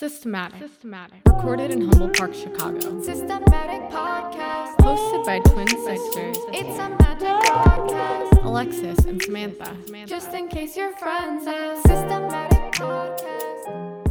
[0.00, 0.62] Systematic.
[0.66, 1.20] Systematic.
[1.26, 3.02] Recorded in Humboldt Park, Chicago.
[3.02, 4.76] Systematic podcast.
[4.78, 8.42] Hosted by twin sisters It's a magic podcast.
[8.42, 9.76] Alexis and Samantha.
[10.06, 11.82] Just in case your friends ask.
[11.86, 14.10] Systematic podcast.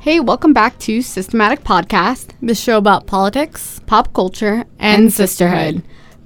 [0.00, 5.82] Hey, welcome back to Systematic Podcast, the show about politics pop culture, and sisterhood.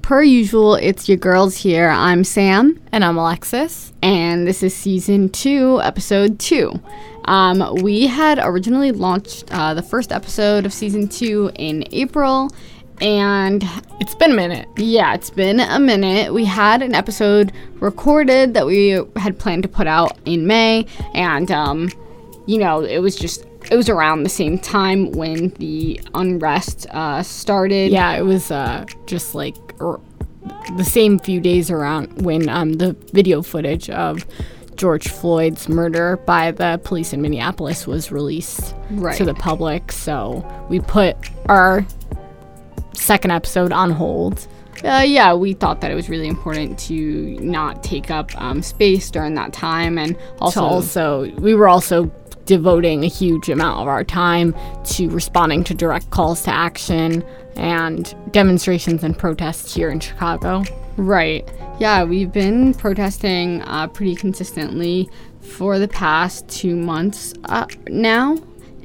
[0.09, 1.91] Per usual, it's your girls here.
[1.91, 3.93] I'm Sam, And I'm Alexis.
[4.01, 6.81] and this is season two, episode two.
[7.27, 12.51] Um, we had originally launched uh, the first episode of season two in April,
[13.03, 13.63] and
[14.01, 14.67] It's been a minute.
[14.79, 16.33] yeah, it's been a minute.
[16.33, 21.51] We had an episode recorded that we had planned to put out in May, and
[21.51, 21.91] um,
[22.47, 27.23] you know, it was just it was around the same time when the unrest uh,
[27.23, 27.93] started.
[27.93, 30.01] Yeah, it was uh, just like er,
[30.77, 34.25] the same few days around when um, the video footage of
[34.77, 39.17] George Floyd's murder by the police in Minneapolis was released Right.
[39.17, 39.91] to the public.
[39.93, 41.17] So we put
[41.49, 41.85] our
[42.95, 44.47] second episode on hold.
[44.85, 49.11] Uh, yeah, we thought that it was really important to not take up um, space
[49.11, 52.05] during that time, and also, So also, we were also
[52.45, 57.23] devoting a huge amount of our time to responding to direct calls to action
[57.59, 60.65] and demonstrations and protests here in Chicago.
[60.97, 61.49] right.
[61.79, 65.09] Yeah, we've been protesting uh, pretty consistently
[65.41, 68.37] for the past two months uh, now.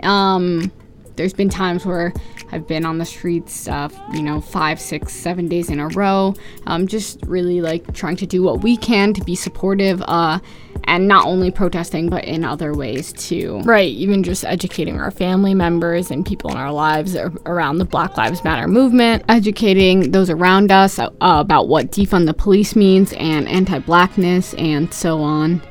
[0.03, 0.71] Um,
[1.15, 2.13] there's been times where
[2.51, 6.33] I've been on the streets, uh, you know, five, six, seven days in a row.
[6.65, 10.39] Um, just really like trying to do what we can to be supportive, uh,
[10.85, 13.61] and not only protesting but in other ways too.
[13.63, 18.17] Right, even just educating our family members and people in our lives around the Black
[18.17, 19.23] Lives Matter movement.
[19.29, 25.21] educating those around us uh, about what defund the police means and anti-blackness and so
[25.21, 25.61] on.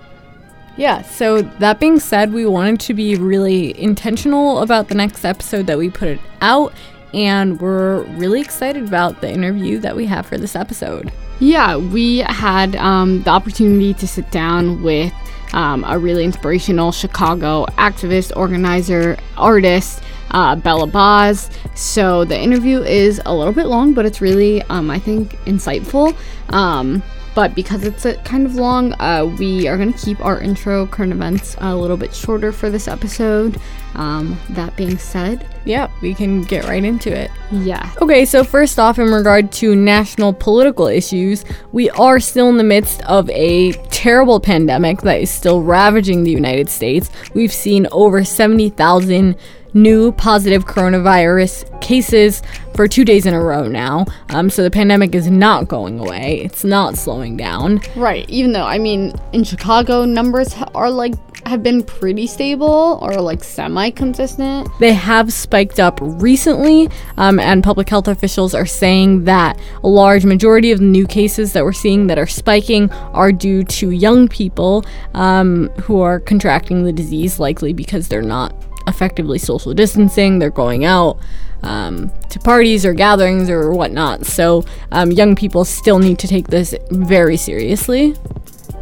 [0.77, 5.67] Yeah, so that being said, we wanted to be really intentional about the next episode
[5.67, 6.73] that we put it out,
[7.12, 11.12] and we're really excited about the interview that we have for this episode.
[11.41, 15.12] Yeah, we had um, the opportunity to sit down with
[15.53, 21.50] um, a really inspirational Chicago activist, organizer, artist, uh, Bella BAHHS.
[21.77, 26.16] So the interview is a little bit long, but it's really, um, I think, insightful.
[26.53, 27.03] Um,
[27.34, 30.87] but because it's a kind of long, uh, we are going to keep our intro
[30.87, 33.59] current events a little bit shorter for this episode.
[33.94, 37.31] Um, that being said, Yeah, we can get right into it.
[37.50, 42.56] yeah, Okay, so first off, in regard to national political issues, we are still in
[42.56, 47.10] the midst of a terrible pandemic that is still ravaging the United States.
[47.34, 49.37] We've seen over 70,000
[49.75, 52.43] new positive coronavirus cases
[52.75, 54.06] for two days in a row now.
[54.31, 57.81] Um, so the pandemic is not going away, it's not slowing down.
[57.97, 58.28] Right.
[58.28, 61.15] Even though I mean, in Chicago, numbers are like
[61.47, 64.69] have been pretty stable or like semi-consistent.
[64.78, 70.25] They have spiked up recently, um, and public health officials are saying that a large
[70.25, 74.28] majority of the new cases that we're seeing that are spiking are due to young
[74.28, 74.84] people
[75.15, 78.54] um, who are contracting the disease, likely because they're not
[78.87, 81.19] effectively social distancing, they're going out.
[81.65, 84.26] Um, to parties or gatherings or whatnot.
[84.26, 88.16] So, um, young people still need to take this very seriously.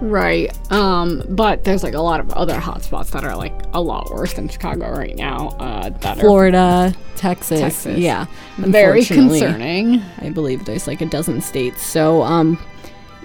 [0.01, 0.51] Right.
[0.73, 4.33] Um, but there's like a lot of other hotspots that are like a lot worse
[4.33, 5.49] than Chicago right now.
[5.59, 7.99] Uh, that are Florida, Texas, Texas.
[7.99, 10.03] yeah, very concerning.
[10.19, 11.83] I believe there's like a dozen states.
[11.83, 12.59] So, um,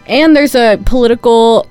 [0.08, 1.66] and there's a political,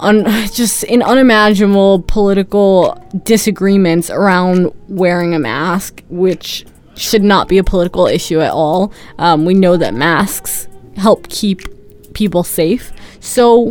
[0.00, 7.64] un- just in unimaginable political disagreements around wearing a mask, which should not be a
[7.64, 8.92] political issue at all.
[9.18, 11.62] Um, we know that masks help keep
[12.14, 12.90] people safe,
[13.20, 13.70] so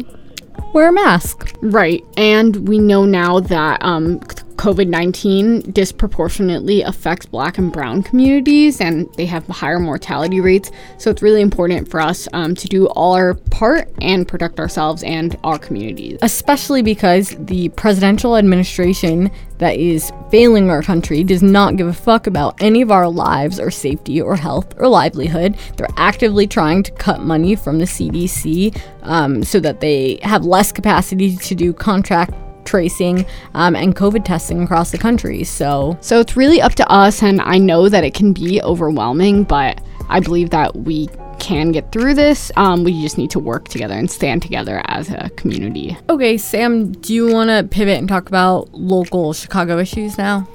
[0.74, 1.56] wear a mask.
[1.62, 2.04] Right.
[2.18, 4.22] And we know now that um,
[4.56, 10.72] COVID 19 disproportionately affects black and brown communities and they have higher mortality rates.
[10.98, 15.04] So it's really important for us um, to do all our part and protect ourselves
[15.04, 16.20] and our communities.
[16.22, 22.28] especially because the presidential administration that is failing our country does not give a fuck
[22.28, 25.56] about any of our lives or safety or health or livelihood.
[25.78, 30.72] They're actively trying to cut money from the CDC um, so that they have less
[30.72, 32.34] capacity to do contract
[32.66, 35.44] tracing um, and COVID testing across the country.
[35.44, 39.44] So, So it's really up to us, and I know that it can be overwhelming,
[39.44, 41.10] but I believe that we
[41.40, 42.52] can get through this.
[42.56, 45.98] Um, we just need to work together and stand together as a community.
[46.10, 50.48] okay, Sam, do you want to pivot and talk about local Chicago issues now?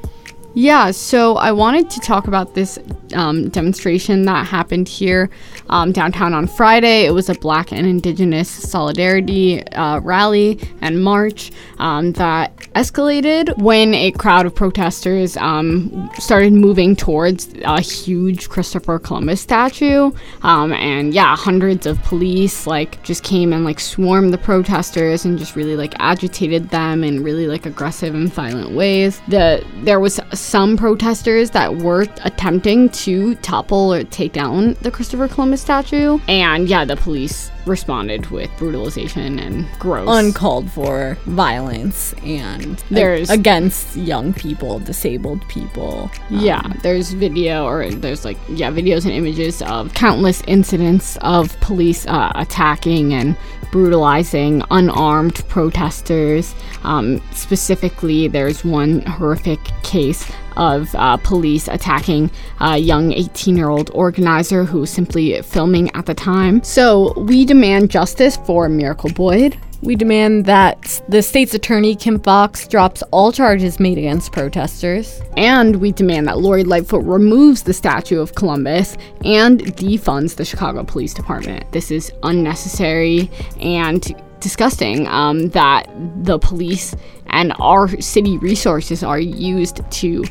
[0.54, 2.76] Yeah, so I wanted to talk about this
[3.14, 5.30] um, demonstration that happened here
[5.68, 7.04] um, downtown on Friday.
[7.04, 13.94] It was a Black and Indigenous solidarity uh, rally and march um, that escalated when
[13.94, 20.10] a crowd of protesters um, started moving towards a huge Christopher Columbus statue.
[20.42, 25.38] Um, and yeah, hundreds of police like just came and like swarmed the protesters and
[25.38, 29.20] just really like agitated them in really like aggressive and violent ways.
[29.28, 35.28] The there was some protesters that were attempting to topple or take down the Christopher
[35.28, 36.18] Columbus statue.
[36.28, 40.08] And yeah, the police responded with brutalization and gross.
[40.10, 46.10] Uncalled for violence and There's- against young people, disabled people.
[46.30, 52.06] yeah, there's video or there's like, yeah, videos and images of countless incidents of police
[52.06, 53.36] uh, attacking and
[53.70, 56.54] brutalizing unarmed protesters.
[56.82, 62.30] Um, specifically, there's one horrific case of uh, police attacking
[62.60, 66.62] a young 18 year old organizer who was simply filming at the time.
[66.62, 69.56] So, we demand justice for Miracle Boyd.
[69.82, 75.22] We demand that the state's attorney, Kim Foxx, drops all charges made against protesters.
[75.38, 80.84] And we demand that Lori Lightfoot removes the statue of Columbus and defunds the Chicago
[80.84, 81.72] Police Department.
[81.72, 85.88] This is unnecessary and disgusting um, that
[86.22, 86.94] the police
[87.26, 90.24] and our city resources are used to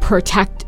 [0.00, 0.64] protect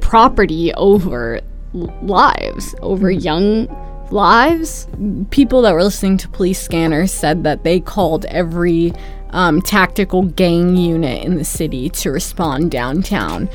[0.00, 1.40] property over
[1.72, 3.66] lives, over young
[4.10, 4.88] lives.
[5.30, 8.92] People that were listening to police scanners said that they called every
[9.30, 13.48] um, tactical gang unit in the city to respond downtown.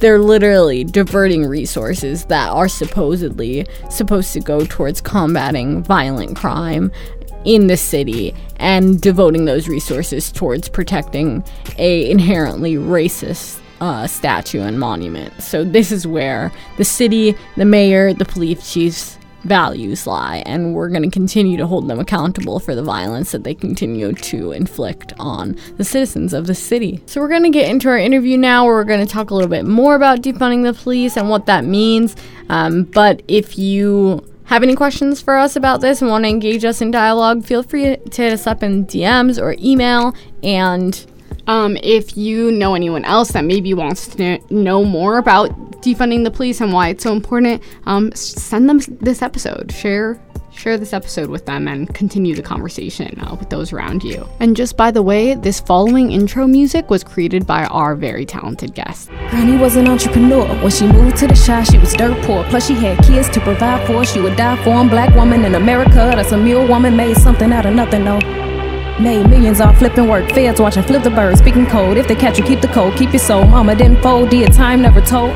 [0.00, 6.90] They're literally diverting resources that are supposedly supposed to go towards combating violent crime
[7.44, 11.44] in the city and devoting those resources towards protecting
[11.78, 15.42] a inherently racist uh, statue and monument.
[15.42, 20.88] So this is where the city, the mayor, the police chiefs values lie, and we're
[20.88, 25.12] going to continue to hold them accountable for the violence that they continue to inflict
[25.18, 27.02] on the citizens of the city.
[27.06, 29.34] So we're going to get into our interview now, where we're going to talk a
[29.34, 32.14] little bit more about defunding the police and what that means.
[32.48, 36.64] Um, but if you have any questions for us about this and want to engage
[36.64, 41.06] us in dialogue, feel free to hit us up in DMs or email and
[41.48, 45.50] Um, if you know anyone else that maybe wants to know more about
[45.82, 49.72] defunding the police and why it's so important, um, send them this episode.
[49.72, 50.20] Share
[50.62, 54.28] share this episode with them and continue the conversation uh, with those around you.
[54.38, 58.72] And just by the way, this following intro music was created by our very talented
[58.72, 59.08] guest.
[59.30, 60.46] Granny was an entrepreneur.
[60.62, 62.44] When she moved to the shy, she was dirt poor.
[62.44, 64.04] Plus, she had kids to provide for.
[64.04, 64.88] She would die for 'em.
[64.88, 66.12] Black woman in America.
[66.14, 66.96] That's a mule woman.
[66.96, 68.20] Made something out of nothing, though.
[69.00, 70.30] Made millions off flipping work.
[70.30, 71.38] Feds watching flip the bird.
[71.38, 71.96] Speaking code.
[71.96, 72.96] If they catch you, keep the code.
[72.96, 73.44] Keep your soul.
[73.46, 74.30] Mama didn't fold.
[74.30, 75.34] Did time never told.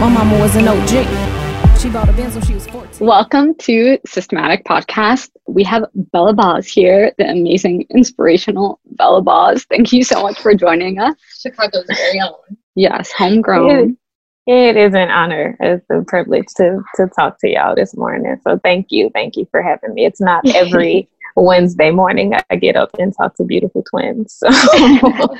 [0.00, 1.45] My mama was an OG.
[1.78, 3.06] She bought a Benz when she was 14.
[3.06, 5.30] Welcome to Systematic Podcast.
[5.46, 9.66] We have Bella BAHHS here, the amazing, inspirational Bella BAHHS.
[9.68, 11.14] Thank you so much for joining us.
[11.38, 12.56] Chicago's very own.
[12.74, 13.98] Yes, homegrown.
[14.46, 15.56] It is an honor.
[15.60, 18.36] It's a privilege to to talk to y'all this morning.
[18.42, 20.06] So thank you, thank you for having me.
[20.06, 24.32] It's not every Wednesday morning I get up and talk to beautiful twins.
[24.32, 24.48] So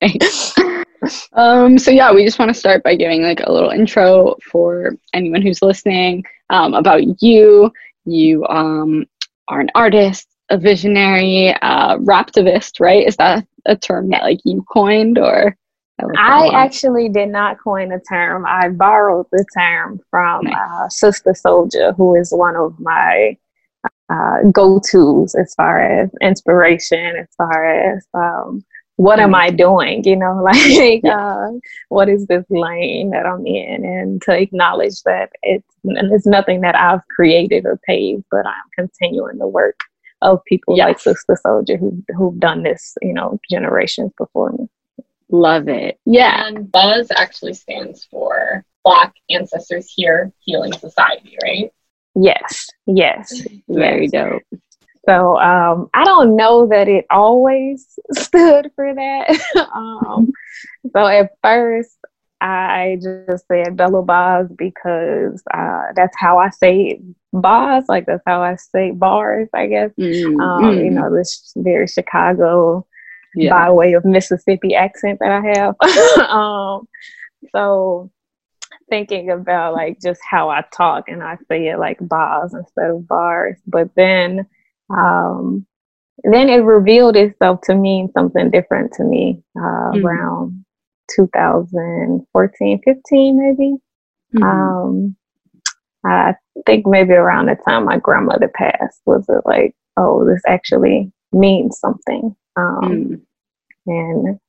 [0.00, 0.54] Thanks.
[1.32, 4.96] Um, so yeah, we just want to start by giving like a little intro for
[5.14, 7.72] anyone who's listening um, about you.
[8.04, 9.04] You um,
[9.48, 13.06] are an artist, a visionary, uh, raptivist, right?
[13.06, 15.56] Is that a term that like you coined or?
[16.00, 16.54] I looked that I up.
[16.54, 18.46] actually did not coin the term.
[18.46, 20.54] I borrowed the term from Nice.
[20.56, 23.36] uh, Sister Souljah, who is one of my
[24.10, 28.64] uh, go-tos as far as inspiration, as far as um,
[28.98, 30.02] what am I doing?
[30.04, 31.50] You know, like uh,
[31.88, 36.62] what is this lane that I'm in, and to acknowledge that it's and it's nothing
[36.62, 39.80] that I've created or paved, but I'm continuing the work
[40.20, 41.04] of people like Yes.
[41.04, 44.68] Sister Souljah who who've done this, you know, generations before me.
[45.30, 46.00] Love it.
[46.04, 46.46] Yeah.
[46.48, 51.70] And BAHHS actually stands for Black Ancestors Here Healing Society, right?
[52.16, 54.10] Yes, yes, Very yes.
[54.10, 54.60] dope.
[55.08, 59.68] So um, I don't know that it always stood for that.
[59.74, 60.30] um,
[60.94, 61.98] so at first,
[62.40, 67.00] I just said Bella BAHHS because uh, that's how I say
[67.34, 69.90] BAHHS, like that's how I say bars, I guess.
[69.98, 72.86] Mm, Um, You mm, know, this very Chicago
[73.34, 73.50] yeah.
[73.50, 75.76] by way of Mississippi accent that I have.
[76.30, 76.88] um,
[77.52, 78.10] so
[78.88, 83.08] thinking about like just how I talk and I say it like bars instead of
[83.08, 84.46] bars, but then
[84.90, 85.66] um,
[86.24, 90.04] then it revealed itself to mean something different to me uh, Mhm.
[90.04, 90.64] around
[91.14, 93.76] 2014, 15, maybe.
[94.34, 94.42] Mhm.
[94.42, 95.16] Um,
[96.04, 96.34] I
[96.66, 101.78] think maybe around the time my grandmother passed was it like, oh, this actually means
[101.78, 102.34] something.
[102.56, 103.20] Um, Mm.
[103.86, 104.40] and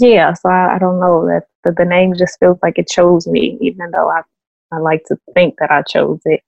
[0.00, 3.26] yeah, so I, I don't know that the, the name just feels like it chose
[3.26, 4.22] me, even though I
[4.72, 6.42] I like to think that I chose it.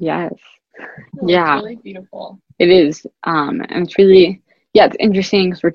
[0.00, 0.32] Yes.
[0.78, 1.56] It's Yeah.
[1.56, 2.40] really beautiful.
[2.58, 4.42] It is, um, and it's really,
[4.74, 5.72] yeah, it's interesting because we're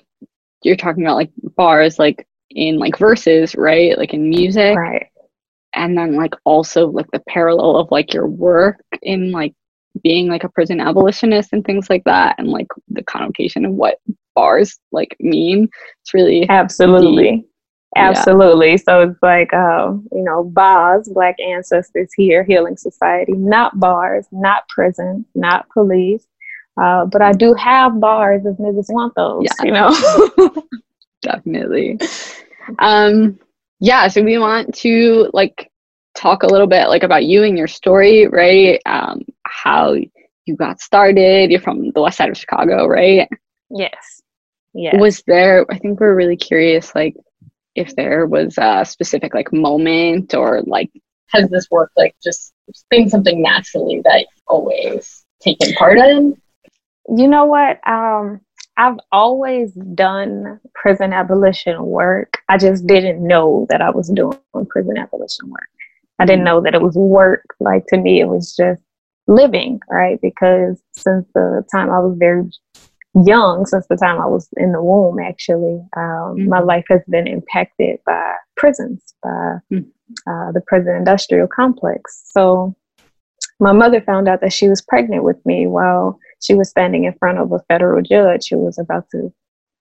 [0.64, 3.98] you're talking about like bars, like in like verses, right?
[3.98, 5.08] Like in music, Right.
[5.74, 9.54] and then like also like the parallel of like your work in like
[10.04, 14.00] being like a prison abolitionist and things like that, and like the connotation of what
[14.36, 15.68] bars like mean.
[16.02, 17.30] It's really, Absolutely.
[17.30, 17.42] Yeah.
[17.96, 18.78] Absolutely.
[18.78, 24.68] So it's like, um, you know, bars, Black Ancestors Here, Healing Society, not bars, not
[24.70, 26.26] prison, not police.
[26.82, 29.66] Uh, but I do have bars if niggas want those, Yeah.
[29.66, 30.64] you know?
[31.22, 32.00] definitely.
[32.80, 33.40] Um,
[33.80, 35.70] yeah, so we want to like
[36.16, 38.82] talk a little bit like about you and your story, right?
[38.86, 39.94] Um, how
[40.46, 41.52] you got started.
[41.52, 43.28] You're from the west side of Chicago, right?
[43.70, 44.22] yes.
[44.76, 44.96] Yes.
[45.00, 47.16] Was there I think we're really curious like
[47.76, 50.92] if there was a specific like moment or like
[51.34, 52.54] Has this work like just
[52.90, 56.40] been something naturally that you've always taken part in?
[57.10, 57.86] You know what?
[57.88, 58.42] Um,
[58.78, 62.40] I've always done prison abolition work.
[62.50, 64.38] I just didn't know that I was doing
[64.70, 65.70] prison abolition work.
[66.20, 67.46] I didn't know that it was work.
[67.60, 68.82] Like to me, it was just
[69.28, 70.20] living, right?
[70.22, 72.50] Because since the time I was very
[73.14, 76.68] young, since the time I was in the womb, actually, um, my Mhm.
[76.68, 79.92] life has been impacted by prisons, by Mm.
[80.28, 82.24] uh, the prison industrial complex.
[82.32, 82.76] So
[83.60, 87.14] my mother found out that she was pregnant with me while she was standing in
[87.14, 89.34] front of a federal judge who was about to,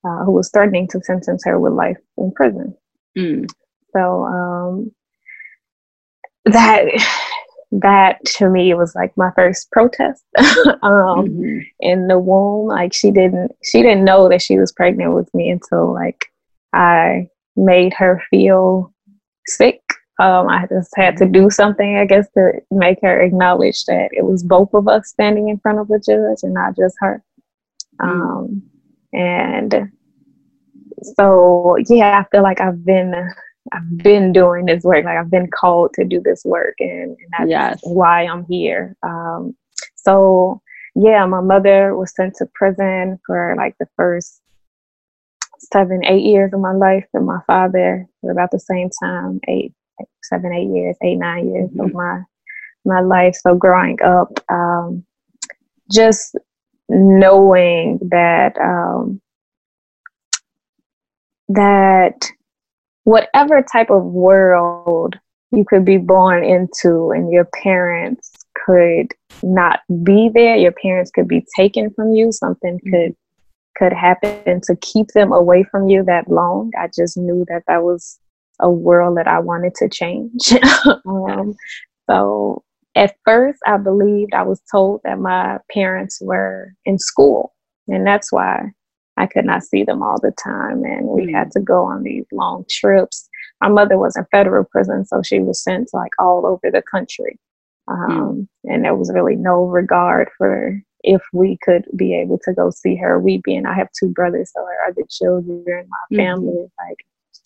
[0.05, 2.77] uh, who was threatening to sentence her with life in prison.
[3.17, 3.47] mm,
[3.93, 4.93] So um,
[6.45, 6.85] that
[7.73, 12.69] that to me was like my first protest um, mhm, in the womb.
[12.69, 16.27] Like she didn't she didn't know that she was pregnant with me until like
[16.73, 18.93] I made her feel
[19.47, 19.81] sick.
[20.21, 24.25] Um, I just had to do something, I guess, to make her acknowledge that it
[24.25, 27.25] was both of us standing in front of a judge and not just her.
[28.01, 28.09] Mm.
[28.09, 28.63] Um,
[29.13, 29.91] and
[31.17, 33.15] so, yeah, I feel like I've been
[33.71, 35.05] I've been doing this work.
[35.05, 37.81] Like I've been called to do this work, and, and that's Yes.
[37.85, 38.97] why I'm here.
[39.03, 39.57] Um,
[39.95, 40.61] so
[40.95, 44.41] yeah, my mother was sent to prison for like the first
[45.59, 49.73] seven, eight years of my life, and my father for about the same time, eight,
[49.99, 52.23] like seven, eight years, eight, nine years of my
[52.85, 53.37] my life.
[53.37, 55.05] So growing up, um,
[55.91, 56.37] just
[56.89, 59.21] knowing that um,
[61.49, 62.27] that
[63.05, 65.17] whatever type of world
[65.51, 69.09] you could be born into and your parents could
[69.43, 73.15] not be there your parents could be taken from you something could
[73.77, 76.71] could happen to keep them away from you that long.
[76.79, 78.19] I just knew that that was
[78.61, 80.53] a world that i wanted to change.
[81.07, 81.55] Um,
[82.09, 82.63] so
[82.95, 87.55] at first i believed i was told that my parents were in school
[87.89, 88.71] and that's why
[89.17, 91.35] i could not see them all the time and we Mm.
[91.35, 93.29] had to go on these long trips.
[93.61, 97.39] My mother was in federal prison so she was sent like all over the country.
[97.89, 102.71] Um, and there was really no regard for if we could be able to go
[102.71, 103.19] see her.
[103.21, 106.17] We being i have two brothers so her other children my Mhm.
[106.17, 106.99] family like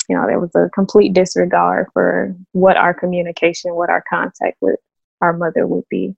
[0.09, 4.79] you know there was a complete disregard for what our communication what our contact with
[5.23, 6.15] our mother would be.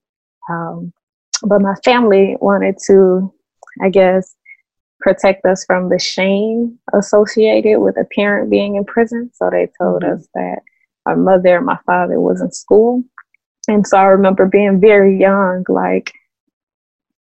[0.49, 0.93] Um,
[1.43, 3.33] but my family wanted to
[3.81, 4.35] i guess
[4.99, 10.01] protect us from the shame associated with a parent being in prison so they told
[10.01, 10.13] Mhm.
[10.13, 10.59] us that
[11.05, 13.03] our mother and my father was in school
[13.67, 16.13] and so i remember being very young like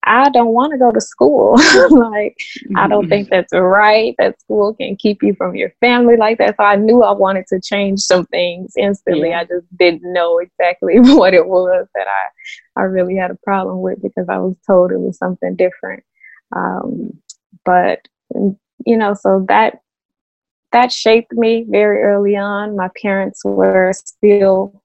[0.05, 1.57] i don't want to go to school
[1.91, 2.37] like
[2.77, 3.09] I don't mhm.
[3.09, 4.15] think that's right.
[4.19, 6.57] That school can keep you from your family like that.
[6.57, 9.31] So I knew I wanted to change some things instantly.
[9.31, 9.41] Yeah.
[9.41, 13.81] I just didn't know exactly what it was that I, I really had a problem
[13.83, 16.05] with because I was told it was something different.
[16.55, 17.11] Um,
[17.65, 18.07] but
[18.87, 19.81] you know, so that
[20.73, 22.77] that shaped me very early on.
[22.77, 24.83] My parents were still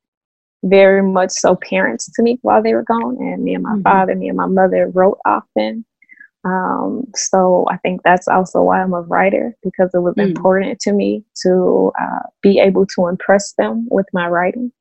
[0.63, 3.83] very much so parents to me while they were gone, and me and my Mhm.
[3.83, 5.85] father, me and my mother wrote often.
[6.45, 10.27] Um, so I think that's also why I'm a writer because it was Mm.
[10.29, 14.71] important to me to uh, be able to impress them with my writing.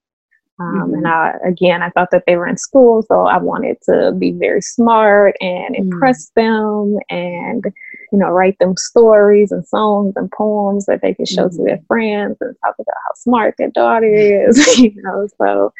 [0.62, 4.12] Um, And I, again, I thought that they were in school, so I wanted to
[4.18, 5.76] be very smart and Mm.
[5.76, 7.64] impress them and,
[8.12, 11.80] you know, write them stories and songs and poems that they could show to their
[11.88, 14.06] friends and talk about how smart their daughter
[14.48, 15.26] is, you know.
[15.38, 15.72] So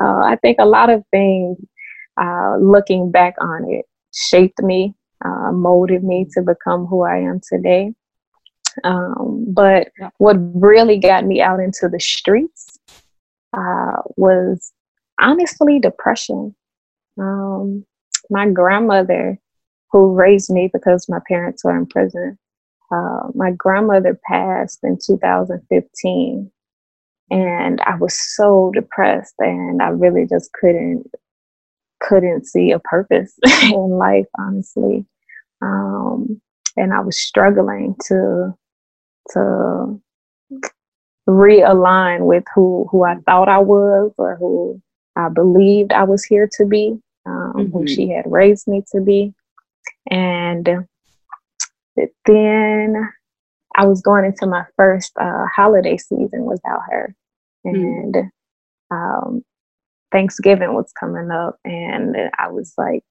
[0.00, 1.58] uh, I think a lot of things,
[2.20, 4.94] uh, looking back on it, shaped me,
[5.24, 7.92] uh, molded me to become who I am today.
[8.84, 10.10] Um, but Yeah.
[10.18, 12.79] what really got me out into the streets
[13.52, 14.72] uh, was
[15.20, 16.54] honestly depression.
[17.18, 17.84] Um,
[18.30, 19.38] my grandmother,
[19.90, 22.38] who raised me because my parents were in prison,
[22.92, 26.50] uh, my grandmother passed in 2015.
[27.32, 31.06] And I was so depressed, and I really just couldn't
[32.00, 35.04] couldn't see a purpose in life, honestly.
[35.62, 36.40] Um,
[36.76, 38.56] and I was struggling to
[39.30, 40.00] to
[41.28, 44.80] realign with who who I thought I was or who
[45.16, 47.88] I believed I was here to be, um, who Mhm.
[47.88, 49.34] she had raised me to be.
[50.10, 50.86] And
[52.26, 53.08] then
[53.76, 57.14] I was going into my first uh, holiday season without her.
[57.64, 58.16] And
[58.90, 59.44] um,
[60.12, 63.04] Thanksgiving was coming up, and I was like,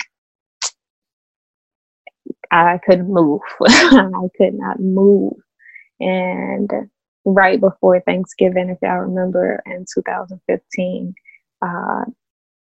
[2.51, 3.41] I couldn't move.
[3.67, 5.33] I could not move.
[5.99, 6.69] And
[7.25, 11.13] right before Thanksgiving, if y'all remember, in 2015,
[11.61, 12.05] uh,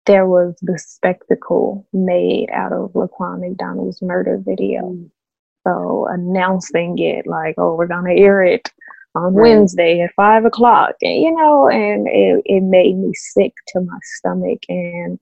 [0.06, 4.96] there was the spectacle made out of Laquan McDonald's murder video.
[5.66, 8.70] So announcing it like, oh, we're gonna air it
[9.14, 9.42] on Right.
[9.50, 13.98] Wednesday at five o'clock, and you know, and it, it made me sick to my
[14.02, 15.18] stomach, and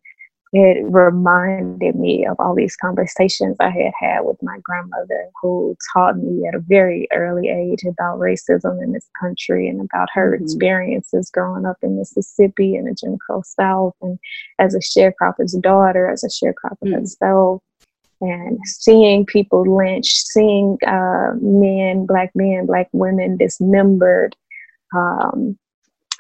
[0.55, 6.19] it reminded me of all these conversations I had had with my grandmother, who taught
[6.19, 10.43] me at a very early age about racism in this country and about her Mhm.
[10.43, 14.19] experiences growing up in Mississippi and the Jim Crow South, and
[14.59, 16.93] as a sharecropper's daughter, as a sharecropper Mm.
[17.01, 17.63] herself,
[18.21, 24.37] and seeing people lynched, seeing uh, men, black men, black women dismembered.
[24.95, 25.59] Um,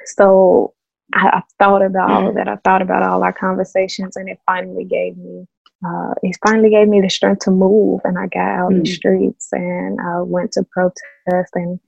[0.06, 0.72] so
[1.14, 2.48] I, I thought about all of that.
[2.48, 5.46] I thought about all our conversations, and it finally gave me.
[5.84, 8.88] Uh, it finally gave me the strength to move, and I got out in the
[8.88, 8.94] Mm.
[8.94, 11.52] streets and I went to protest.
[11.54, 11.80] And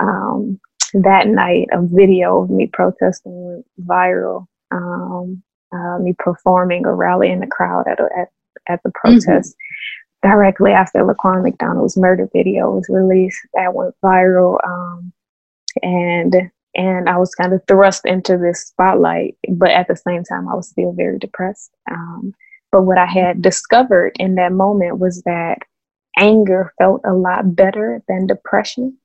[0.00, 0.60] um,
[0.94, 4.46] that night, a video of me protesting went viral.
[4.72, 8.28] Um, uh, me performing a rally in the crowd at a, at
[8.68, 9.54] at the protest
[10.22, 13.38] directly after Laquan McDonald's murder video was released.
[13.54, 15.12] That went viral, um,
[15.82, 20.48] and and I was kind of thrust into this spotlight, but at the same time,
[20.48, 21.70] I was still very depressed.
[21.90, 22.34] Um,
[22.70, 25.58] but what I had discovered in that moment was that
[26.18, 28.96] anger felt a lot better than depression.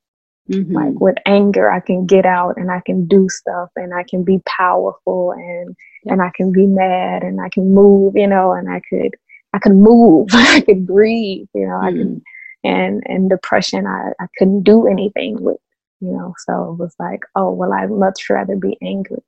[0.49, 0.73] Mhm.
[0.73, 4.23] Like with anger, I can get out and I can do stuff and I can
[4.23, 5.75] be powerful and
[6.07, 9.15] and I can be mad and I can move, you know, and I could
[9.53, 12.21] I could move, I could breathe, you know, I could
[12.63, 15.57] and and depression I, I couldn't do anything with,
[16.01, 16.33] you know.
[16.47, 19.23] So it was like, oh well I'd much rather be angry,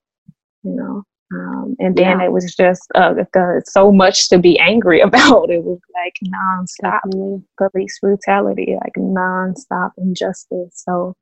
[0.64, 1.04] you know.
[1.34, 2.26] Um, and then Yeah.
[2.26, 3.16] it was just uh,
[3.66, 5.50] so much to be angry about.
[5.50, 7.44] It was like nonstop Definitely.
[7.58, 10.84] police brutality, like nonstop injustice.
[10.86, 11.16] So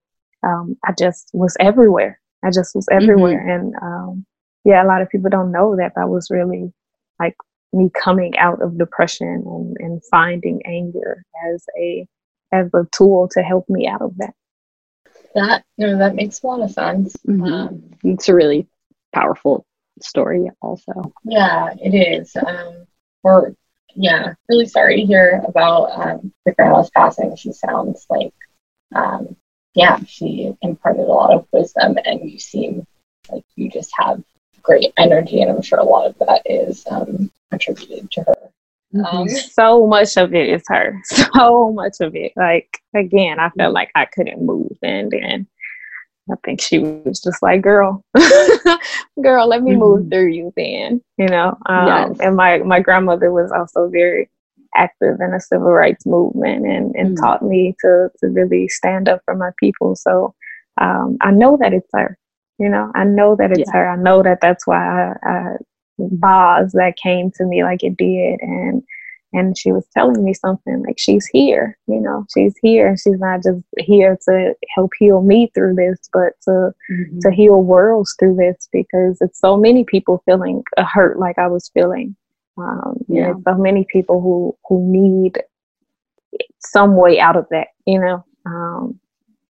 [0.44, 2.20] um, I just was everywhere.
[2.44, 4.26] I just was everywhere, and um,
[4.66, 6.74] yeah, a lot of people don't know that that was really
[7.20, 7.36] like
[7.72, 12.08] me coming out of depression and, and finding anger as a
[12.52, 14.34] as a tool to help me out of that.
[15.36, 17.16] That no, that makes a lot of sense.
[17.28, 17.52] Mhm.
[17.52, 18.68] Um, It's a really
[19.14, 19.66] powerful
[20.02, 21.14] story, also.
[21.24, 22.36] yeah, it is.
[22.36, 22.88] Um,
[23.24, 23.54] we're
[23.96, 27.36] yeah, really sorry to hear about um, your grandma's passing.
[27.36, 28.34] She sounds like
[28.94, 29.36] um,
[29.74, 32.86] yeah, she imparted a lot of wisdom, and you seem
[33.32, 34.24] like you just have
[34.62, 38.51] great energy, and I'm sure a lot of that is um, attributed to her.
[38.94, 41.00] Um, so much of it is her.
[41.06, 42.34] So much of it.
[42.36, 45.48] Like again, I felt like I couldn't move, and then
[46.32, 48.04] I think she was just like, "Girl,
[49.22, 51.58] girl, let me move through you." Then you know.
[51.68, 52.18] Um, Yes.
[52.20, 54.30] And my my grandmother was also very
[54.76, 57.22] active in the civil rights movement and and Mm.
[57.22, 59.96] taught me to to really stand up for my people.
[59.96, 60.34] So
[60.80, 62.18] um, I know that it's her.
[62.60, 63.72] You know, I know that it's Yeah.
[63.72, 63.90] her.
[63.90, 65.56] I know that that's why I, I
[66.00, 68.84] BAHHS that came to me like it did and
[69.34, 73.20] and she was telling me something like she's here you know she's here and she's
[73.20, 77.20] not just here to help heal me through this but to Mhm.
[77.22, 81.48] to heal worlds through this because it's so many people feeling a hurt like I
[81.48, 82.16] was feeling
[82.58, 83.32] um Yeah.
[83.32, 85.42] and so many people who who need
[86.60, 89.00] some way out of that you know um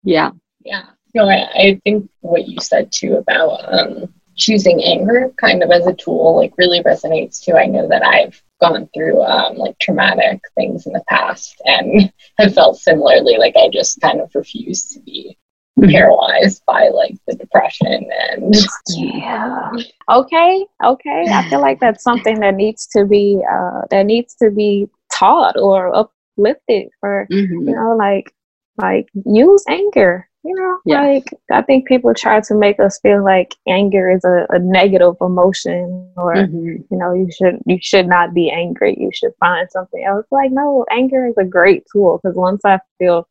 [0.02, 0.30] Yeah.
[0.64, 0.84] Yeah.
[1.14, 5.86] No, I, I think what you said too about um, choosing anger kind of as
[5.86, 7.54] a tool like really resonates too.
[7.56, 12.54] I know that I've gone through um, like traumatic things in the past and have
[12.54, 13.36] felt similarly.
[13.36, 15.36] Like I just kind of refuse to be
[15.78, 15.92] Mhm.
[15.92, 18.52] paralyzed by like the depression and
[18.96, 19.70] Yeah.
[20.10, 20.66] Okay.
[20.84, 21.26] Okay.
[21.30, 25.56] I feel like that's something that needs to be uh that needs to be taught
[25.56, 27.66] or uplifted for Mhm.
[27.68, 28.32] you know like
[28.76, 31.02] like use anger you know Yeah.
[31.02, 35.14] like i think people try to make us feel like anger is a, a negative
[35.20, 36.84] emotion or Mhm.
[36.90, 40.50] you know you should you should not be angry you should find something else like
[40.50, 43.28] no anger is a great tool because once i feel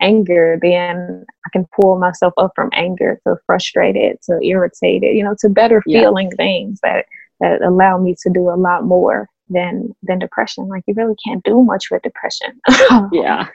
[0.00, 5.36] anger then i can pull myself up from anger to frustrated to irritated you know
[5.40, 6.00] to better Yeah.
[6.02, 7.06] feeling things that
[7.40, 11.42] that allow me to do a lot more than than depression like you really can't
[11.44, 12.52] do much with depression
[13.12, 13.48] Yeah.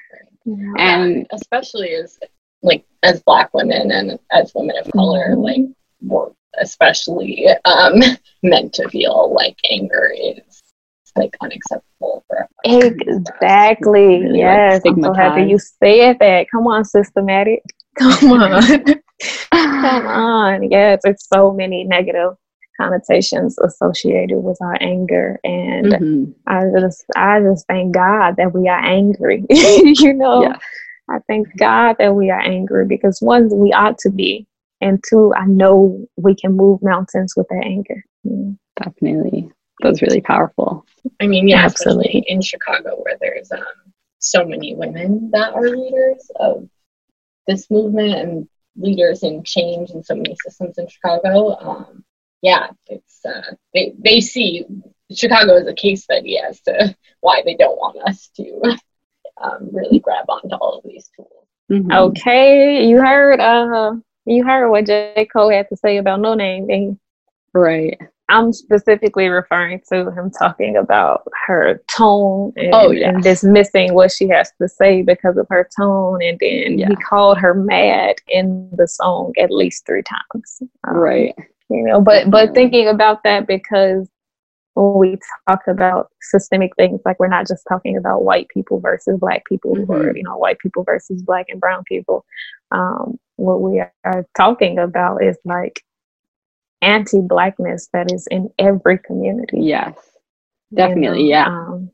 [0.48, 0.74] Know?
[0.78, 2.20] And especially as
[2.66, 5.44] like as black women and as women of color Mhm.
[5.44, 5.62] like
[6.02, 7.96] we're especially um
[8.44, 10.62] meant to feel like anger is
[11.18, 14.20] like unacceptable for Exactly.
[14.24, 14.82] Really, like, yes.
[14.86, 16.48] I'm so happy you said that.
[16.52, 17.62] Come on, systematic.
[17.98, 18.62] Come on.
[19.52, 20.72] Come on.
[20.72, 22.34] Yes, it's so many negative
[22.80, 25.40] connotations associated with our anger.
[25.46, 26.34] And Mhm.
[26.48, 29.46] I just I just thank God that we are angry.
[29.50, 30.42] you know?
[30.44, 30.58] Yeah.
[31.10, 34.48] I thank God that we are angry because one, we ought to be.
[34.82, 38.04] And two, I know we can move mountains with that anger.
[38.26, 38.58] Mm.
[38.84, 39.50] Definitely.
[39.82, 40.86] That was really powerful.
[41.22, 42.24] I mean, yeah, Absolutely.
[42.28, 43.64] in Chicago where there's um,
[44.20, 46.68] so many women that are leaders of
[47.48, 51.56] this movement and leaders in change in so many systems in Chicago.
[51.60, 52.04] Um,
[52.42, 54.66] yeah, it's uh, they they see
[55.14, 58.78] Chicago as a case study as to why they don't want us to
[59.42, 61.30] um, really grab onto all of these tools.
[61.72, 61.92] Mhm.
[62.10, 63.94] Okay, you heard uh
[64.26, 65.28] you heard what J.
[65.32, 66.72] Cole had to say about Noname.
[66.74, 66.98] And
[67.54, 67.98] Right.
[68.28, 74.28] I'm specifically referring to him talking about her tone and, Oh, and dismissing what she
[74.30, 76.22] has to say because of her tone.
[76.24, 76.88] And then Yeah.
[76.90, 80.62] he called her mad in the song at least three times.
[80.88, 81.36] Um, Right.
[81.70, 84.08] You know, but but thinking about that because
[84.76, 85.18] when we
[85.50, 89.72] talk about systemic things, like we're not just talking about white people versus black people
[89.90, 90.18] or, Mhm.
[90.18, 92.26] you know, white people versus black and brown people.
[92.72, 95.84] Um, what we are talking about is like
[96.82, 99.60] anti-blackness that is in every community.
[99.62, 99.96] Yes.
[100.72, 101.24] you Definitely.
[101.24, 101.48] know, Yeah.
[101.48, 101.92] Um,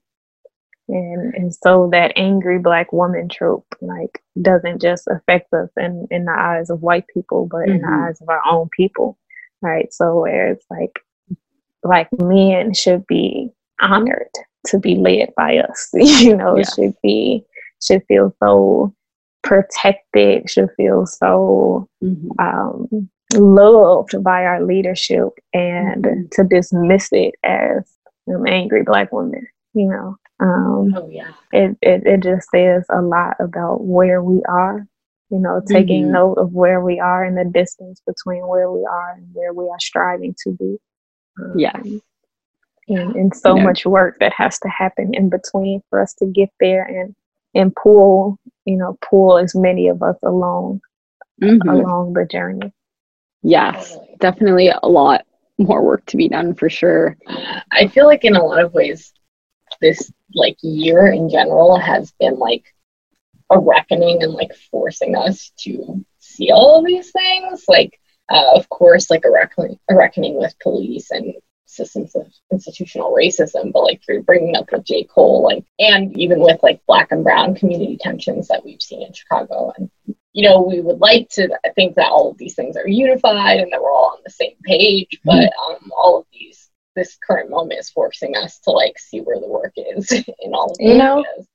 [0.89, 6.26] and and so that angry black woman trope like doesn't just affect us in in
[6.26, 8.08] the eyes of white people, but in the Mhm.
[8.10, 9.17] eyes of our own people,
[9.62, 9.94] right?
[9.94, 11.00] So where it's like
[11.84, 13.50] black men should be
[13.82, 14.30] honored
[14.67, 15.89] to be led by us.
[15.94, 16.63] you know, Yeah.
[16.76, 17.44] should be
[17.82, 18.94] should feel so
[19.44, 22.30] protected, should feel so Mhm.
[22.39, 26.32] um, loved by our leadership and Mhm.
[26.32, 30.15] to dismiss it as an angry black woman, you know.
[30.39, 34.86] Um, Oh yeah, it, it, it just says a lot about where we are,
[35.30, 36.12] you know, taking Mhm.
[36.12, 39.67] note of where we are and the distance between where we are and where we
[39.70, 40.78] are striving to be.
[41.39, 41.88] Um, Yes.
[42.88, 43.63] And, and so Yeah.
[43.63, 47.15] much work that has to happen in between for us to get there and,
[47.54, 50.82] and pull, you know, pull as many of us along
[51.41, 51.72] Mhm.
[51.72, 52.72] along the journey.
[53.44, 53.98] Yes.
[54.20, 55.26] Definitely a lot
[55.58, 57.17] more work to be done for sure.
[57.28, 59.13] Uh, I feel like in a lot of ways,
[59.80, 62.65] this like year in general has been like
[63.50, 67.65] a reckoning and like forcing us to see all of these things.
[67.67, 68.00] Like,
[68.32, 71.34] uh, of course, like a reckoning, a reckoning with police and
[71.65, 73.72] systems of institutional racism.
[73.72, 75.04] But like you're bringing up with J.
[75.06, 79.13] Cole, like, and even with like Black and Brown community tensions that we've seen in
[79.13, 79.89] Chicago, and
[80.34, 83.72] you know, we would like to think that all of these things are unified and
[83.72, 87.80] that we're all on the same page, but um, all of these, this current moment
[87.80, 90.98] is forcing us to like see where the work is in all of these You
[90.98, 91.48] know, areas.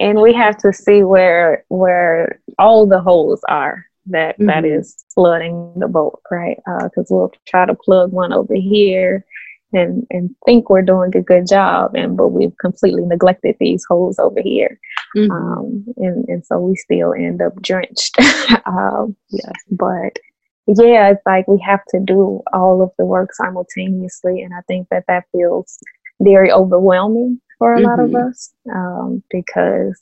[0.00, 4.78] and we have to see where where all the holes are that that Mhm.
[4.78, 6.58] is flooding the boat, right?
[6.82, 9.24] Because we'll try to plug one over here
[9.72, 14.18] and and think we're doing a good job, and but we've completely neglected these holes
[14.18, 14.78] over here,
[15.16, 15.30] Mhm.
[15.30, 18.16] um, and and so we still end up drenched.
[18.66, 19.52] um, Yes.
[19.72, 20.18] but
[20.66, 24.88] yeah, it's like we have to do all of the work simultaneously, and I think
[24.90, 25.78] that that feels
[26.20, 28.28] very overwhelming for a lot of Mhm.
[28.28, 30.00] us um, because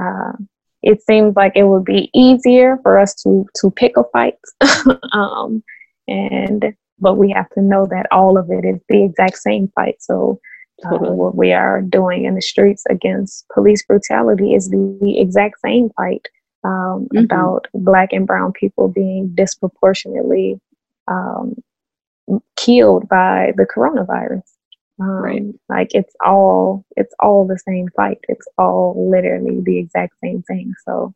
[0.00, 0.32] uh,
[0.82, 4.38] it seems like it would be easier for us to to pick a fight,
[5.12, 5.62] um,
[6.06, 9.96] and but we have to know that all of it is the exact same fight.
[10.00, 10.40] So.
[10.86, 11.16] Uh, Totally.
[11.16, 16.28] what we are doing in the streets against police brutality is the exact same fight
[16.62, 17.24] um, Mhm.
[17.24, 20.60] about black and brown people being disproportionately
[21.08, 21.56] um,
[22.56, 24.42] killed by the coronavirus.
[25.00, 25.42] Um, Right.
[25.68, 28.18] Like it's all it's all the same fight.
[28.28, 30.72] It's all literally the exact same thing.
[30.84, 31.14] So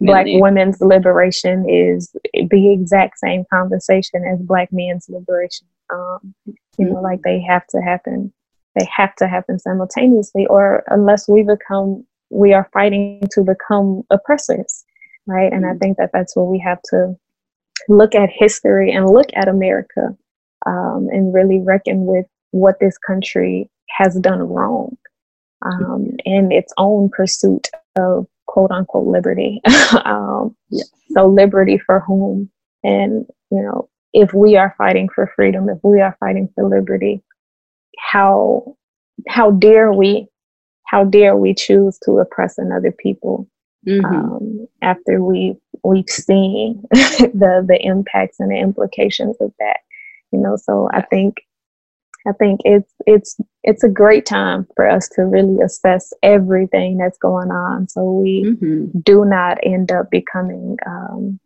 [0.00, 5.66] black women's liberation is the exact same conversation as black men's liberation.
[5.92, 6.34] Um,
[6.78, 8.32] you know, like they have to happen.
[8.78, 14.84] They have to happen simultaneously, or unless we become, we are fighting to become oppressors,
[15.26, 15.52] right?
[15.52, 17.16] And I think that that's where we have to
[17.88, 20.16] look at history and look at America
[20.66, 24.96] um, and really reckon with what this country has done wrong
[25.64, 29.60] um, in its own pursuit of quote unquote liberty.
[30.04, 30.54] um.
[31.12, 32.50] So, liberty for whom?
[32.84, 37.22] And, you know, if we are fighting for freedom, if we are fighting for liberty,
[37.98, 38.76] how
[39.28, 40.26] how dare we
[40.86, 43.48] how dare we choose to oppress another people
[43.86, 44.04] Mhm.
[44.04, 49.78] um, after we we've seen the the impacts and the implications of that
[50.32, 51.36] you know so i think
[52.26, 57.18] i think it's it's it's a great time for us to really assess everything that's
[57.18, 59.04] going on so we Mhm.
[59.04, 61.38] do not end up becoming um,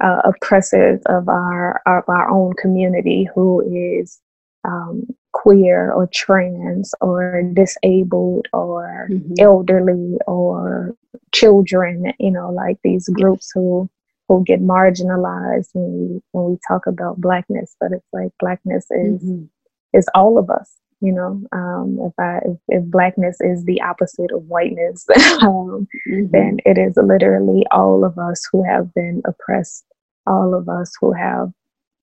[0.00, 3.60] uh, oppressors of our of our own community who
[3.96, 4.20] is
[4.64, 9.34] um, queer or trans or disabled or Mhm.
[9.40, 10.94] elderly or
[11.32, 13.88] children you know like these groups who
[14.28, 19.22] who get marginalized when we when we talk about blackness but it's like blackness is
[19.22, 19.48] Mhm.
[19.92, 24.30] Is all of us you know um if i if, if blackness is the opposite
[24.32, 25.06] of whiteness
[25.42, 26.30] um Mhm.
[26.30, 29.84] then it is literally all of us who have been oppressed,
[30.26, 31.52] all of us who have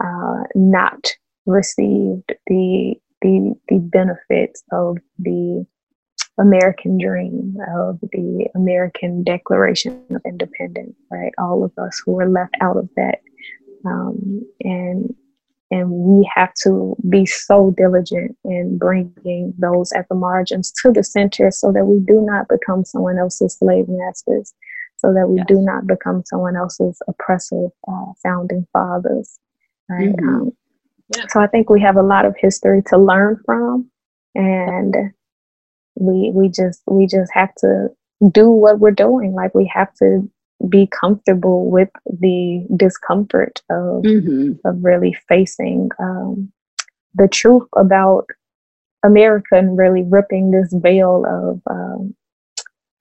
[0.04, 1.08] uh, not
[1.46, 5.66] received the the the benefits of the
[6.38, 10.96] American dream, of the American Declaration of Independence.
[11.12, 13.20] Right, all of us who were left out of that,
[13.86, 15.14] um, and
[15.72, 21.04] and we have to be so diligent in bringing those at the margins to the
[21.04, 24.54] center so that we do not become someone else's slave masters
[24.98, 29.40] so that we do not become someone else's oppressive uh, founding fathers
[29.90, 30.28] right Mhm.
[30.28, 30.52] um,
[31.10, 31.26] Yeah.
[31.30, 33.90] so i think we have a lot of history to learn from
[34.36, 34.96] and
[35.96, 37.90] we we just we just have to
[38.32, 40.30] do what we're doing like we have to
[40.70, 44.60] be comfortable with the discomfort of Mhm.
[44.66, 46.52] of really facing um,
[47.14, 48.26] the truth about
[49.04, 52.16] America and really ripping this veil of um,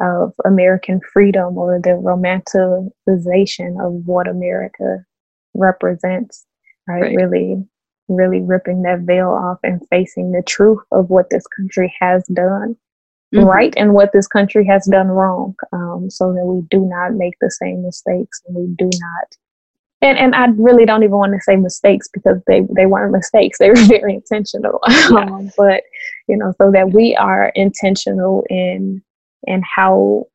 [0.01, 5.05] of American freedom or the romanticization of what America
[5.55, 6.47] represents.
[6.87, 7.03] Right?
[7.03, 7.17] Right.
[7.17, 7.65] really,
[8.09, 12.77] really ripping that veil off and facing the truth of what this country has done
[13.35, 13.47] Mhm.
[13.47, 17.35] right and what this country has done wrong um, so that we do not make
[17.41, 19.37] the same mistakes and we do not
[20.03, 23.59] and, and I really don't even want to say mistakes because they, they weren't mistakes.
[23.65, 24.79] They were very intentional.
[25.17, 25.83] um, but,
[26.29, 29.03] you know, so that we are intentional in
[29.47, 30.27] in how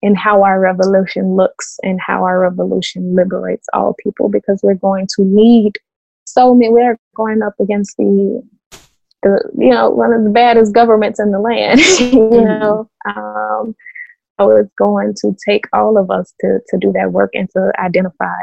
[0.00, 5.06] in how our revolution looks and how our revolution liberates all people because we're going
[5.16, 5.72] to need
[6.24, 8.42] so many we're going up against the
[9.58, 11.80] you know one of the baddest governments in the land
[12.12, 13.74] you know um
[14.40, 17.72] so it's going to take all of us to to do that work and to
[17.78, 18.34] identify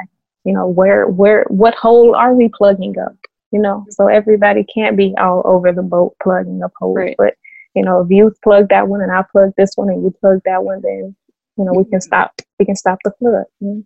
[0.43, 3.15] you know where where what hole are we plugging up
[3.51, 7.15] you know so everybody can't be all over the boat plugging up holes Right.
[7.17, 7.33] but
[7.75, 10.39] you know if you plug that one and i plug this one and you plug
[10.45, 11.15] that one then
[11.57, 13.83] you know we can stop we can stop the flood you know?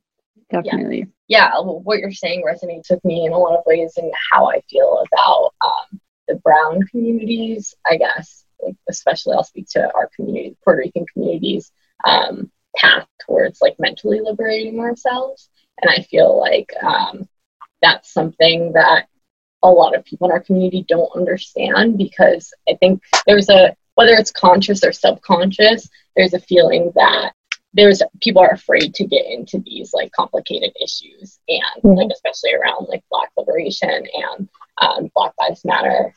[0.51, 1.05] Definitely.
[1.27, 4.49] yeah, well, what you're saying resonates with me in a lot of ways and how
[4.49, 10.09] I feel about um, the brown communities, I guess, like especially I'll speak to our
[10.15, 11.71] community, Puerto Rican communities,
[12.05, 15.49] um, path towards like mentally liberating ourselves.
[15.81, 17.27] And I feel like um,
[17.81, 19.07] that's something that
[19.63, 24.13] a lot of people in our community don't understand because I think there's a, whether
[24.13, 27.33] it's conscious or subconscious, there's a feeling that
[27.73, 31.97] there's people are afraid to get into these like complicated issues and Mhm.
[31.97, 34.49] like especially around like black liberation and
[34.81, 36.13] um, black lives matter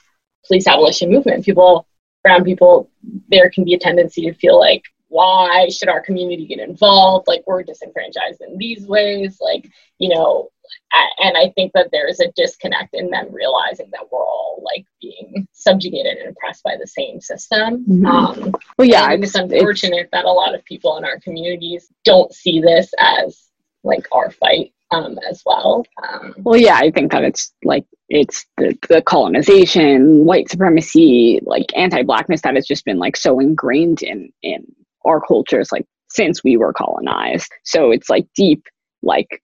[0.46, 1.44] police abolition movement.
[1.44, 1.86] People
[2.22, 2.90] brown people
[3.28, 7.28] there can be a tendency to feel like why should our community get involved?
[7.28, 10.50] Like we're disenfranchised in these ways like you know
[11.18, 14.86] and i think that there is a disconnect in them realizing that we're all like
[15.00, 17.84] being subjugated and oppressed by the same system.
[17.86, 18.06] Mhm.
[18.06, 22.32] um, Well, yeah, it's, it's unfortunate that a lot of people in our communities don't
[22.32, 23.48] see this as
[23.84, 25.84] like our fight um, as well.
[26.02, 31.66] Um, Well, yeah, I think that it's like it's the, the colonization, white supremacy, like
[31.74, 34.64] anti-blackness that has just been like so ingrained in in
[35.04, 37.50] our cultures like since we were colonized.
[37.64, 38.64] So it's like deep
[39.02, 39.42] like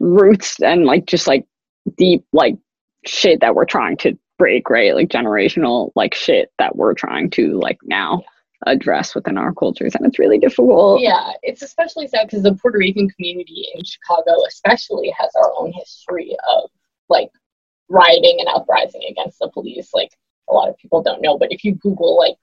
[0.00, 1.44] roots and like just like
[1.96, 2.56] deep like
[3.04, 4.94] shit that we're trying to break, right?
[4.94, 8.22] Like generational like shit that we're trying to like now
[8.66, 11.00] address within our cultures, and it's really difficult.
[11.00, 15.72] Yeah, it's especially sad because the Puerto Rican community in Chicago, especially, has our own
[15.72, 16.70] history of
[17.08, 17.30] like
[17.88, 19.90] rioting and uprising against the police.
[19.94, 20.10] Like
[20.50, 22.36] a lot of people don't know, but if you Google like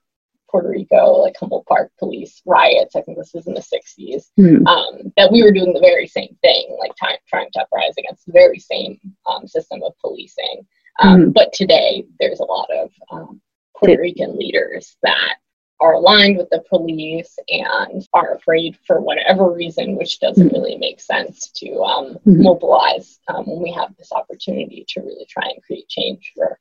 [0.50, 4.66] Puerto Rico, like Humboldt Park police riots, I think this was in the 60s, Mhm.
[4.68, 8.26] um, that we were doing the very same thing, like trying, trying to uprise against
[8.26, 10.66] the very same um, system of policing.
[11.02, 13.42] Um, But today, there's a lot of um,
[13.78, 15.36] Puerto Rican leaders that
[15.82, 21.02] are aligned with the police and are afraid for whatever reason, which doesn't really make
[21.02, 22.44] sense to um, Mhm.
[22.44, 26.58] mobilize um, when we have this opportunity to really try and create change for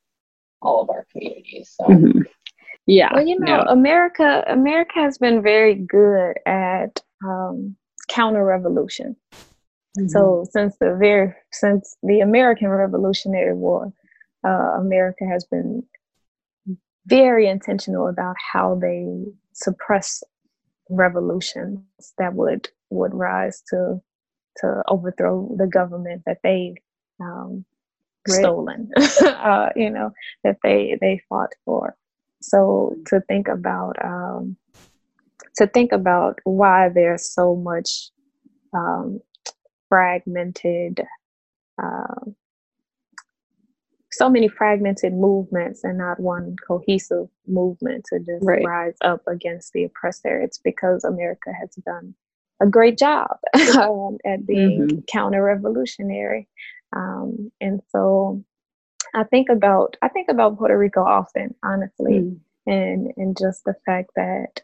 [0.61, 1.69] all of our communities.
[1.69, 2.25] So, Mhm.
[2.87, 3.09] Yeah.
[3.13, 3.71] Well, you know, no.
[3.71, 7.75] America America has been very good at um,
[8.09, 9.15] counter revolution.
[10.07, 13.93] So since the very since the American Revolutionary War,
[14.43, 15.83] uh, America has been
[17.07, 19.07] very intentional about how they
[19.53, 20.23] suppress
[20.89, 21.81] revolutions
[22.17, 24.01] that would would rise to
[24.57, 26.75] to overthrow the government that they
[27.21, 27.65] um,
[28.27, 28.35] Right.
[28.35, 28.91] stolen,
[29.25, 30.11] uh, you know,
[30.43, 31.95] that they they fought for.
[32.41, 34.57] So to think about um,
[35.55, 38.09] to think about why there's so much
[38.73, 39.19] um,
[39.89, 41.01] fragmented,
[41.81, 42.35] um
[44.17, 48.65] so many fragmented movements and not one cohesive movement to just Right.
[48.65, 50.39] rise up against the oppressor.
[50.41, 52.15] It's because America has done
[52.61, 53.37] a great job
[53.77, 56.47] um, at being counter-revolutionary,
[56.95, 58.43] um, and so
[59.13, 62.39] I think about I think about Puerto Rico often, honestly, Mm.
[62.67, 64.61] and and just the fact that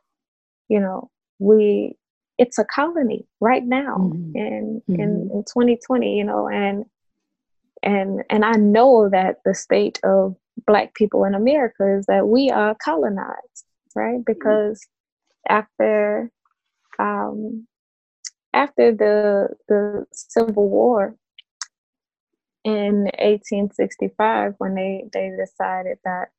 [0.70, 1.10] you know
[1.40, 1.98] we
[2.38, 4.36] it's a colony right now Mhm.
[4.36, 6.86] in in in 2020 you know and
[7.84, 10.36] and and I know that the state of
[10.68, 13.66] black people in America is that we are colonized
[13.96, 14.80] right because
[15.50, 16.30] after
[17.00, 17.68] um
[18.54, 21.16] after the the civil war
[22.64, 26.30] in 1865 when they they decided that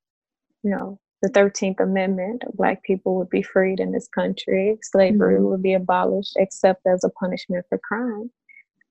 [0.63, 5.51] you know the 13th amendment black people would be freed in this country slavery Mhm.
[5.51, 8.31] would be abolished except as a punishment for crime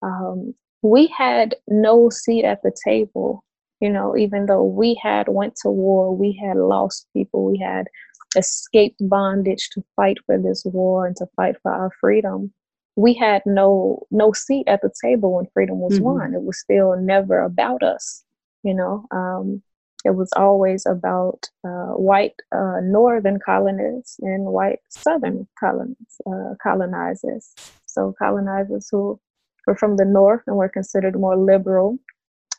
[0.02, 3.44] um, we had no seat at the table
[3.80, 7.88] you know even though we had went to war we had lost people we had
[8.36, 12.54] escaped bondage to fight for this war and to fight for our freedom.
[12.96, 16.02] We had no no seat at the table when freedom was Mhm.
[16.04, 16.34] won.
[16.34, 18.24] It was still never about us
[18.63, 19.62] you know um,
[20.06, 27.56] it was always about uh, white uh, northern colonists and white southern colonists, uh, colonizers.
[27.86, 29.20] So colonizers who
[29.67, 31.97] were from the north and were considered more liberal.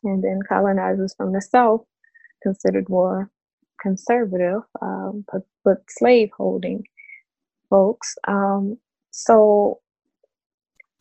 [0.04, 1.84] And then colonizers from the south
[2.42, 3.30] considered more
[3.80, 6.84] conservative um, but, but slave holding
[7.70, 8.16] folks.
[8.28, 8.78] Um,
[9.10, 9.80] so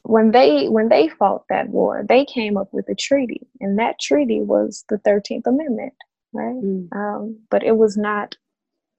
[0.04, 4.00] when they when they fought that war they came up with a treaty and that
[4.00, 5.94] treaty was the 13th amendment
[6.34, 6.56] right?
[6.56, 6.88] Mm.
[6.96, 8.36] um, but it was not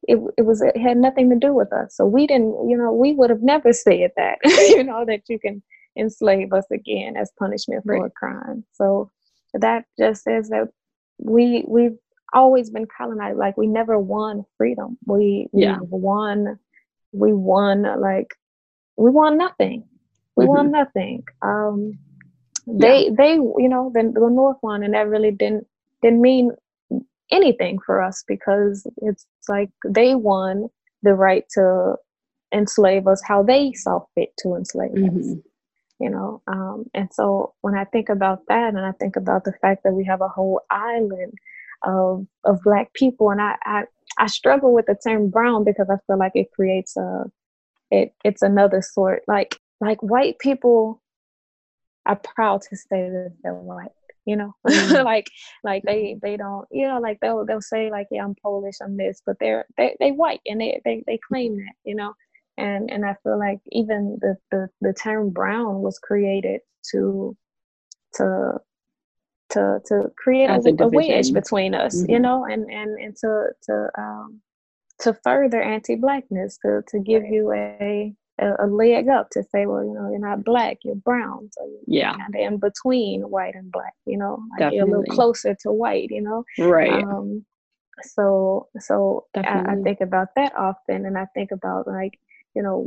[0.09, 1.97] it, it was it had nothing to do with us.
[1.97, 5.39] So we didn't you know we would have never said that you know that you
[5.39, 5.63] can
[5.97, 8.65] enslave us again as punishment for a crime.
[8.73, 9.11] So
[9.55, 10.69] that just says that
[11.19, 11.97] we we've
[12.33, 14.97] always been colonized like we never won freedom.
[15.07, 15.79] We Yeah.
[15.83, 16.59] won
[17.13, 18.35] we won like
[18.97, 19.85] we won nothing.
[20.37, 21.25] We won nothing.
[21.43, 21.99] Um
[22.67, 25.67] they they you know the, the north won and that really didn't
[26.01, 26.53] didn't mean
[27.31, 30.69] anything for us because it's like they won
[31.03, 31.97] the right to
[32.53, 34.99] enslave us how they saw fit to enslave us.
[34.99, 35.43] Mhm.
[36.03, 39.53] You know um, and so when i think about that and i think about the
[39.63, 41.33] fact that we have a whole island
[41.85, 43.85] of of black people and i i,
[44.19, 47.25] I struggle with the term brown because i feel like it creates a
[47.91, 51.01] it it's another sort like like white people
[52.05, 53.91] are proud to say that they're white
[54.25, 55.05] you know Mm.
[55.05, 55.29] like
[55.63, 58.97] like they they don't you know like they'll they'll say like yeah i'm polish i'm
[58.97, 62.13] this but they're they they white and they they, they claim that you know
[62.57, 66.61] and and i feel like even the the, the term brown was created
[66.91, 67.37] to
[68.15, 68.59] to
[69.51, 72.23] to to create a, As a a wedge between us you Mhm.
[72.23, 74.41] know and and and to to um
[75.01, 79.85] to further anti-blackness to to give you a a, a leg up to say well
[79.85, 82.15] you know you're not black you're brown so you're Yeah.
[82.17, 85.73] kind of in between white and black you know like you're a little closer to
[85.73, 87.03] white you know Right.
[87.05, 87.45] um
[88.03, 92.19] so so I, I think about that often and i think about like
[92.55, 92.87] you know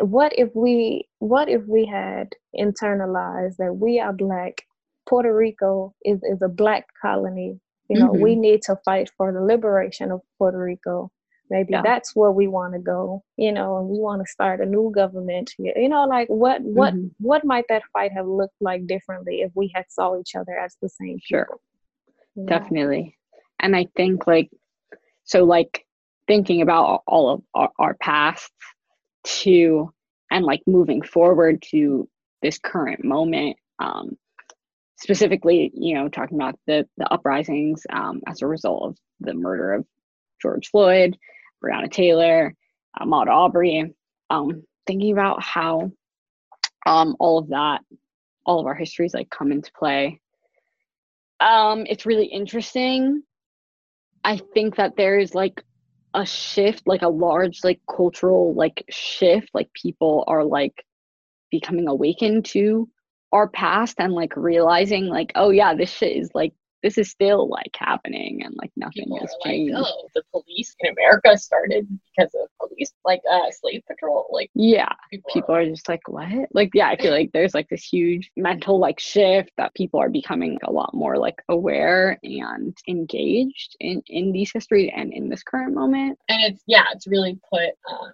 [0.00, 2.28] what if we what if we had
[2.58, 4.62] internalized that we are black
[5.08, 8.40] puerto rico is is a black colony You know, we Mhm.
[8.46, 11.10] need to fight for the liberation of Puerto Rico.
[11.50, 11.82] Maybe Yeah.
[11.82, 13.22] that's where we want to go.
[13.36, 15.74] You know, and we want to start a new government here.
[15.76, 17.10] You know, like what what Mhm.
[17.28, 20.72] what might that fight have looked like differently if we had saw each other as
[20.80, 21.44] the same Sure.
[21.44, 21.60] people?
[22.36, 22.48] you know?
[22.54, 23.04] definitely
[23.60, 24.50] and i think like
[25.24, 25.84] so like
[26.26, 28.52] thinking about all of our, our past
[29.24, 29.92] to
[30.30, 32.08] and like moving forward to
[32.42, 34.16] this current moment um
[34.98, 39.74] specifically you know talking about the the uprisings um as a result of the murder
[39.74, 39.86] of
[40.40, 41.16] george floyd
[41.64, 42.54] breonna taylor
[43.00, 43.92] ahmaud arbery
[44.30, 45.90] um thinking about how
[46.86, 47.80] um all of that
[48.46, 50.20] all of our histories like come into play.
[51.40, 53.22] Um it's really interesting.
[54.22, 55.62] I think that there's like
[56.14, 60.84] a shift like a large like cultural like shift like people are like
[61.50, 62.88] becoming awakened to
[63.32, 66.52] our past and like realizing like oh yeah this shit is like
[66.84, 70.22] this is still like happening and like nothing People has are like, changed oh, the
[70.30, 74.26] police in America started because of police, like uh, slave patrol.
[74.30, 77.68] Like yeah people, people are just like what like yeah i feel like there's like
[77.68, 82.76] this huge mental like shift that people are becoming a lot more like aware and
[82.86, 87.38] engaged in in these histories and in this current moment and it's yeah, it's really
[87.50, 88.12] put, um,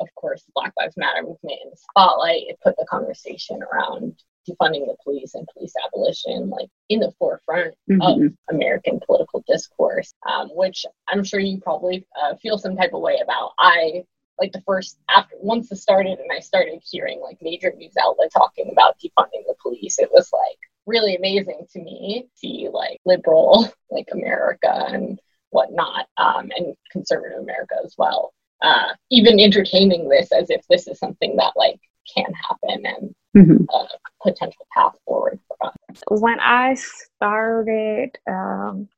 [0.00, 2.42] of course, Black Lives Matter movement in the spotlight.
[2.48, 7.74] It put the conversation around defunding the police and police abolition like in the forefront
[8.00, 8.36] of Mhm.
[8.50, 13.18] American political discourse, um, which I'm sure you probably uh, feel some type of way
[13.22, 13.52] about.
[13.58, 14.04] I
[14.40, 18.30] like the first after once it started and I started hearing like major news outlet
[18.32, 23.00] talking about defunding the police, it was like really amazing to me to see like
[23.04, 25.20] liberal like America and
[25.50, 28.34] whatnot, um, and conservative America as well.
[28.60, 31.78] Uh, even entertaining this as if this is something that like
[32.12, 33.66] can happen and Mhm.
[33.72, 33.86] a
[34.22, 35.74] potential path forward for us.
[36.10, 38.88] when I started, um,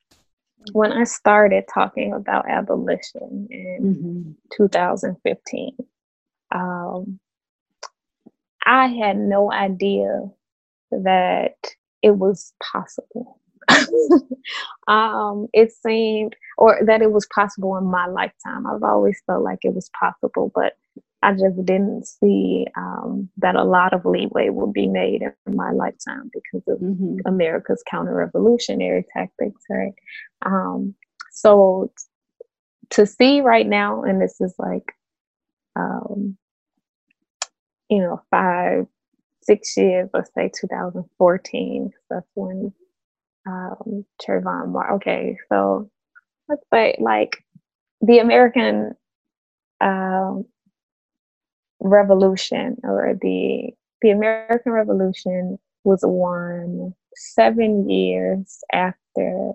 [0.72, 4.36] when I started talking about abolition in Mhm.
[4.56, 5.76] 2015,
[6.52, 7.20] um,
[8.66, 10.30] I had no idea
[10.90, 11.56] that
[12.02, 13.40] it was possible.
[14.88, 18.66] um, it seemed, or that it was possible in my lifetime.
[18.66, 20.74] I've always felt like it was possible, but
[21.22, 25.70] I just didn't see um, that a lot of leeway would be made in my
[25.72, 27.20] lifetime because of Mhm.
[27.26, 29.94] America's counter-revolutionary tactics, right?
[30.44, 30.94] Um,
[31.32, 31.90] so
[32.90, 34.92] to see right now, and this is like,
[35.76, 36.36] um,
[37.90, 38.86] you know, five,
[39.42, 42.72] six years, let's say 2014, 'cause that's when
[43.46, 44.96] um, Trayvon Martin.
[44.96, 45.90] Okay, so
[46.48, 47.44] let's say like
[48.02, 48.94] the American
[49.80, 50.44] um,
[51.86, 53.70] Revolution or the
[54.02, 59.52] the American Revolution was won seven years after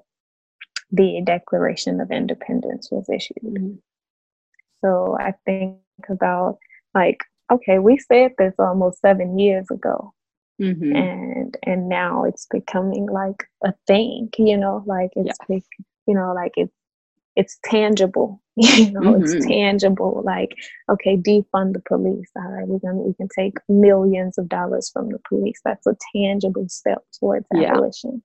[0.91, 3.38] the Declaration of Independence was issued.
[3.43, 3.79] Mhm.
[4.84, 5.77] So I think
[6.09, 6.57] about
[6.95, 7.19] like,
[7.51, 10.13] okay, we said this almost seven years ago,
[10.61, 10.95] Mhm.
[10.95, 15.63] and and now it's becoming like a thing, you know, like it's big,
[16.07, 16.73] you know, like it's
[17.36, 19.23] it's tangible, you know, Mhm.
[19.23, 20.21] it's tangible.
[20.25, 20.55] Like,
[20.89, 22.29] okay, defund the police.
[22.36, 25.59] All right, we're gonna we can take millions of dollars from the police.
[25.63, 27.71] That's a tangible step towards Yeah.
[27.73, 28.21] abolition.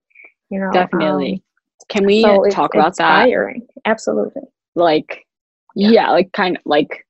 [0.51, 1.35] You know, Definitely.
[1.35, 1.41] um,
[1.89, 3.29] Can we so talk about that?
[3.85, 4.43] Absolutely.
[4.75, 5.25] Like,
[5.75, 5.91] Yeah.
[5.91, 6.11] yeah.
[6.11, 7.06] like kind of like,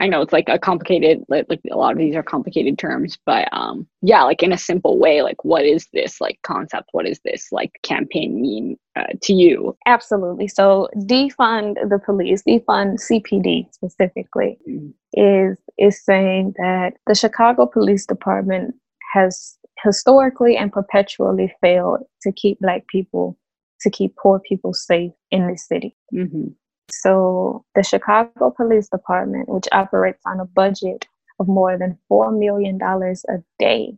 [0.00, 3.18] I know it's like a complicated, like, like a lot of these are complicated terms,
[3.26, 6.90] but um, yeah, like in a simple way, like what is this like concept?
[6.92, 9.76] What is this like campaign mean uh, to you?
[9.86, 10.46] Absolutely.
[10.46, 14.92] So defund the police, defund CPD specifically, Mm.
[15.14, 18.74] is is saying that the Chicago Police Department
[19.12, 23.38] has historically and perpetually failed to keep black people
[23.80, 25.96] to keep poor people safe in this city.
[26.10, 26.48] hmm
[26.90, 31.06] So the Chicago Police Department, which operates on a budget
[31.38, 33.96] of more than four million dollars a day,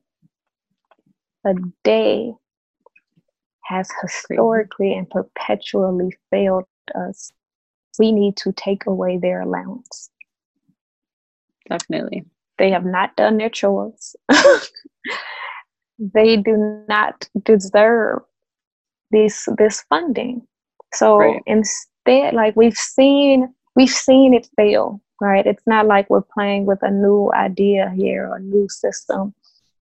[1.46, 2.32] a day
[3.64, 6.64] has historically and perpetually failed
[6.94, 7.32] us.
[7.98, 10.10] We need to take away their allowance.
[11.68, 12.24] Definitely.
[12.58, 14.16] They have not done their chores.
[15.98, 18.22] they do not deserve
[19.10, 20.46] this this funding.
[20.92, 21.42] So Right.
[22.06, 25.46] Instead, like we've seen we've seen it fail, right?
[25.46, 29.34] It's not like we're playing with a new idea here or a new system.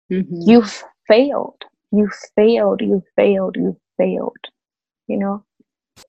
[0.10, 1.64] hmm You've failed.
[1.92, 2.82] You failed.
[2.82, 3.56] You failed.
[3.56, 4.38] You failed.
[5.08, 5.44] You know?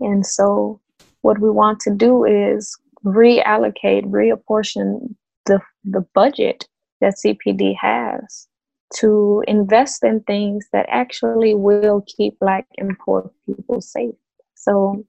[0.00, 0.80] And so
[1.22, 5.14] what we want to do is reallocate, reapportion
[5.46, 6.68] the the budget
[7.00, 8.46] that CPD has
[8.92, 14.14] to invest in things that actually will keep black and poor people safe.
[14.54, 15.06] So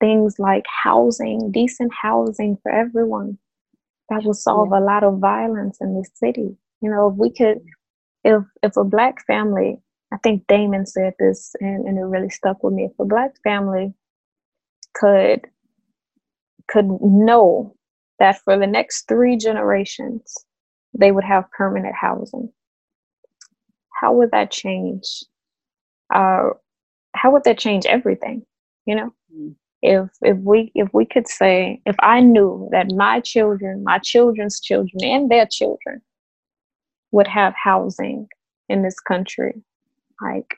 [0.00, 3.38] things like housing, decent housing for everyone,
[4.10, 6.56] that will solve a lot of violence in the city.
[6.80, 7.60] You know, if we could,
[8.24, 9.80] if if a black family,
[10.12, 12.84] I think Damon said this, and, and it really stuck with me.
[12.86, 13.94] If a black family
[14.94, 15.42] could
[16.68, 17.74] could know
[18.18, 20.34] that for the next three generations
[20.98, 22.52] they would have permanent housing,
[23.92, 25.24] how would that change?
[26.14, 26.50] Uh,
[27.14, 28.44] how would that change everything?
[28.86, 29.54] You know, Mm.
[29.84, 34.58] If if we if we could say if I knew that my children, my children's
[34.58, 36.00] children, and their children
[37.12, 38.28] would have housing
[38.70, 39.62] in this country,
[40.22, 40.56] like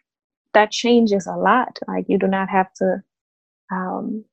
[0.54, 1.76] that changes a lot.
[1.88, 3.02] Like you do not have to.
[3.72, 4.24] Um,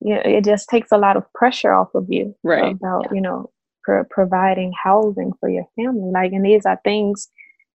[0.00, 2.74] you know, it just takes a lot of pressure off of you Right.
[2.74, 3.50] about you know
[3.84, 6.10] pro- providing housing for your family.
[6.12, 7.28] Like, and these are things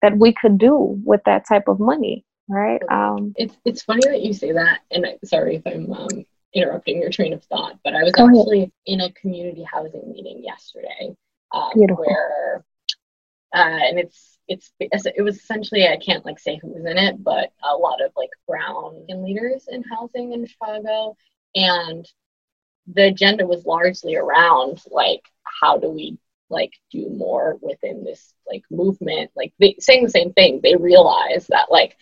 [0.03, 2.81] that we could do with that type of money, right?
[2.89, 7.01] Um, It's it's funny that you say that, and I, sorry if I'm um, interrupting
[7.01, 8.37] your train of thought, but I was Go ahead.
[8.37, 11.15] actually in a community housing meeting yesterday,
[11.53, 12.63] um, where,
[13.53, 17.21] uh, and it's it's it was essentially I can't like say who was in it,
[17.23, 21.15] but a lot of like brown leaders in housing in Chicago,
[21.55, 22.07] and
[22.93, 26.17] the agenda was largely around like how do we
[26.49, 31.45] like do more within this like movement like they saying the same thing they realize
[31.47, 31.97] that like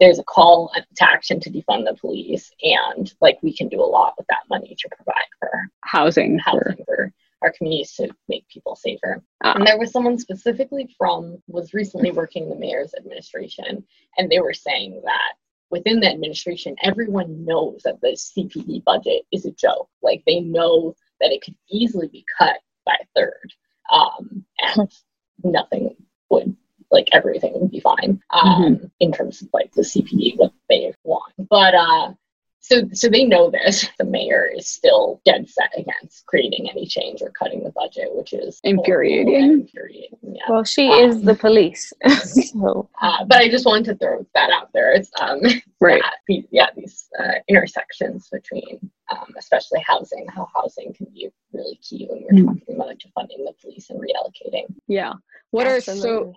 [0.00, 3.84] there's a call to action to defund the police and like we can do a
[3.84, 5.50] lot with that money to provide for
[5.84, 9.54] Housing housing for our communities to make people safer Ah.
[9.54, 13.84] and there was someone specifically from was recently working in the mayor's administration
[14.18, 15.34] and they were saying that
[15.70, 20.94] within the administration everyone knows that the cpd budget is a joke like they know
[21.20, 23.52] that it could easily be cut by a third
[23.92, 24.90] um, and
[25.44, 25.94] nothing
[26.30, 26.56] would
[26.94, 31.32] like everything would be fine um, in terms of like the cpd what they want
[31.50, 32.12] but uh
[32.60, 37.20] so so they know this the mayor is still dead set against creating any change
[37.20, 39.44] or cutting the budget which is Infuriating.
[39.60, 41.92] infuriating yeah well, she is the police,
[42.52, 44.92] so uh, but I just wanted to throw that out there.
[44.92, 45.40] It's um,
[45.80, 46.02] Right.
[46.02, 48.78] that yeah, these uh, intersections between,
[49.10, 52.46] um, especially housing, how housing can be really key when we're Mhm.
[52.60, 54.66] talking about defunding the police and reallocating.
[54.86, 55.14] yeah.
[55.50, 56.34] What are so.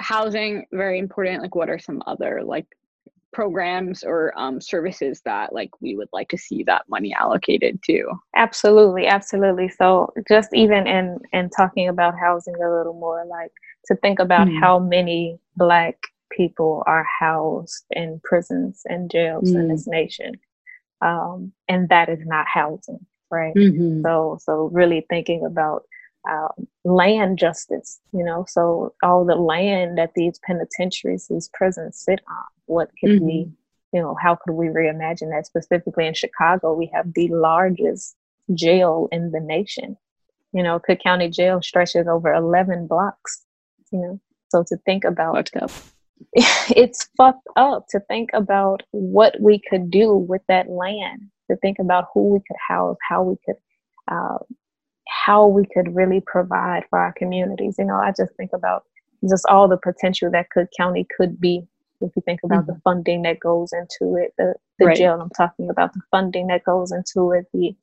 [0.00, 1.42] Housing very important?
[1.42, 2.66] Like, what are some other like
[3.32, 8.04] programs or um, services that like we would like to see that money allocated to?
[8.36, 9.68] Absolutely, absolutely.
[9.68, 13.52] So just even in in talking about housing a little more, like
[13.86, 14.60] to think about Mm.
[14.60, 15.96] how many black
[16.30, 19.68] people are housed in prisons and jails in Mm.
[19.68, 20.34] this nation,
[21.02, 23.56] um, and that is not housing, right?
[23.56, 24.02] Mm-hmm.
[24.02, 25.84] So so really thinking about
[26.28, 32.20] um, land justice, you know, so all the land that these penitentiaries, these prisons sit
[32.28, 33.50] on, what could we,
[33.92, 35.46] you know, how could we reimagine that?
[35.46, 38.16] Specifically in Chicago, we have the largest
[38.54, 39.96] jail in the nation.
[40.52, 43.44] You know, Cook County Jail stretches over 11 blocks,
[43.92, 44.20] you know.
[44.50, 45.48] So to think about
[46.32, 51.78] it's fucked up to think about what we could do with that land to think
[51.78, 53.56] about who we could house how we could
[54.08, 54.38] uh,
[55.10, 58.84] how we could really provide for our communities you know i just think about
[59.28, 61.66] just all the potential that cook county could be
[62.00, 64.96] if you think about the funding that goes into it the, the Right.
[64.96, 67.74] jail i'm talking about the funding that goes into it the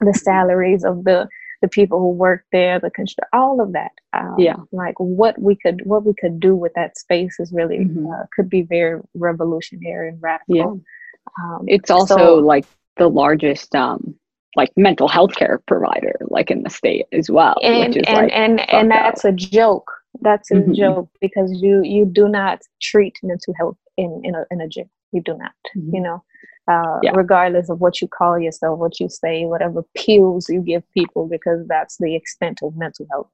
[0.00, 1.28] the salaries of the
[1.62, 4.56] the people who work there the construct all of that um, Yeah.
[4.72, 8.10] like what we could what we could do with that space is really Mhm.
[8.14, 11.42] uh, could be very revolutionary and radical Yeah.
[11.42, 12.64] um, It's also so- like
[12.96, 14.14] the largest um
[14.56, 17.56] like mental health care provider like in the state as well.
[17.62, 19.90] and which is and like and, and that's a joke
[20.22, 20.74] that's a Mhm.
[20.74, 24.90] joke because you you do not treat mental health in in a, in a jail
[25.12, 25.94] you do not Mhm.
[25.94, 26.22] you know
[26.68, 27.12] uh, Yeah.
[27.14, 31.66] regardless of what you call yourself what you say whatever pills you give people because
[31.66, 33.28] that's the extent of mental health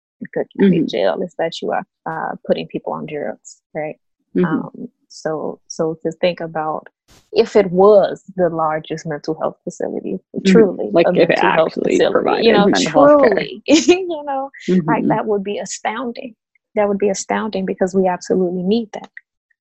[0.58, 0.88] in Mhm.
[0.90, 3.98] jail is that you are uh, putting people on drugs right
[4.34, 4.44] Mhm.
[4.44, 6.88] Um, so, so to think about
[7.32, 10.96] if it was the largest mental health facility, truly, Mm-hmm.
[10.96, 13.30] Like a if it actually facility, provided you know, mental health care.
[13.30, 14.50] truly, you know,
[14.86, 15.08] like Mhm.
[15.08, 16.34] that would be astounding.
[16.74, 19.10] That would be astounding because we absolutely need that.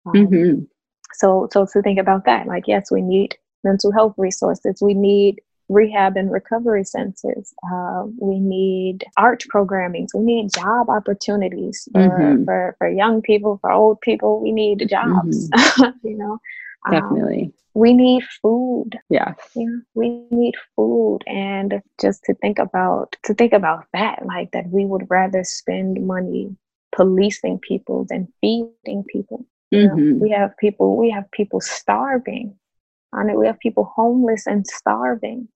[0.06, 0.68] Um, Mhm.
[1.14, 4.82] So, so to think about that, like yes, we need mental health resources.
[4.82, 7.54] We need rehab and recovery centers.
[7.72, 10.08] Uh, we need art programming.
[10.14, 12.46] We need job opportunities for, Mhm.
[12.46, 14.42] for, for young people, for old people.
[14.42, 15.50] We need jobs,
[16.04, 16.38] you know.
[16.88, 17.54] Um, Definitely.
[17.74, 19.00] we need food.
[19.10, 19.34] Yeah.
[19.56, 24.68] Yeah, we need food, and just to think about to think about that, like that,
[24.70, 26.56] we would rather spend money
[26.96, 29.46] policing people than feeding people.
[29.74, 30.20] Mhm.
[30.20, 32.54] we have people we have people starving
[33.12, 33.38] on it.
[33.38, 35.48] We have people homeless and starving,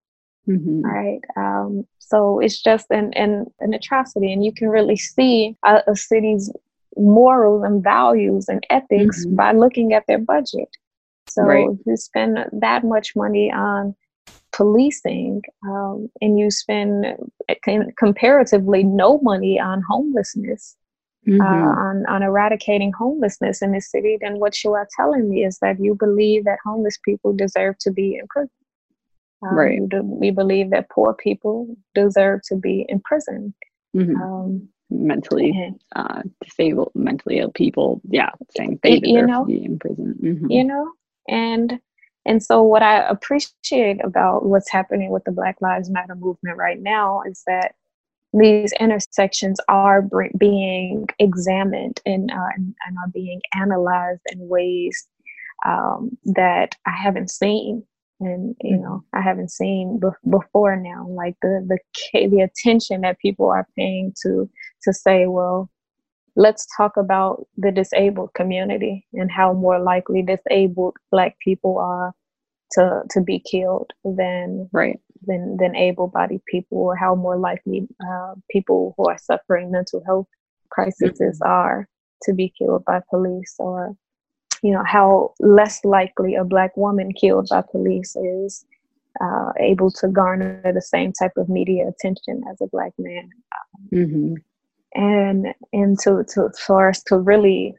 [0.49, 0.83] Mhm.
[0.83, 1.21] right?
[1.37, 4.33] Um, so it's just an, an, an atrocity.
[4.33, 6.51] And you can really see a, a city's
[6.97, 9.35] morals and values and ethics Mhm.
[9.35, 10.69] by looking at their budget.
[11.27, 11.69] So Right.
[11.69, 13.95] if you spend that much money on
[14.51, 17.05] policing um, and you spend
[17.47, 17.55] uh,
[17.97, 20.75] comparatively no money on homelessness,
[21.29, 21.77] uh, Mhm.
[21.77, 25.79] on, on eradicating homelessness in this city, then what you are telling me is that
[25.79, 28.49] you believe that homeless people deserve to be in prison.
[29.41, 29.79] Um, Right.
[30.21, 33.53] You believe that poor people deserve to be in prison.
[33.95, 34.15] Mhm.
[34.21, 38.01] Um, mentally uh, disabled, mentally ill people.
[38.09, 39.41] Yeah, saying they Y- you know?
[39.41, 40.15] to be in prison.
[40.21, 40.47] Mhm.
[40.49, 40.91] you know
[41.27, 41.79] and
[42.25, 46.81] and so what i appreciate about what's happening with the black lives matter movement right
[46.81, 47.75] now is that
[48.33, 55.07] these intersections are br- being examined and, uh, and and are being analyzed in ways
[55.65, 57.83] um, that i haven't seen
[58.19, 63.19] and you know i haven't seen bef- before now like the the the attention that
[63.19, 64.49] people are paying to
[64.83, 65.69] to say well
[66.35, 72.13] let's talk about the disabled community and how more likely disabled black people are
[72.71, 74.99] to to be killed than Right.
[75.23, 80.27] than than able-bodied people or how more likely uh, people who are suffering mental health
[80.69, 81.87] crises are
[82.23, 83.95] to be killed by police or
[84.63, 88.65] you know how less likely a black woman killed by police is
[89.21, 93.29] uh, able to garner the same type of media attention as a black man.
[93.91, 94.35] Hmm
[94.93, 97.75] and and to, to for us to really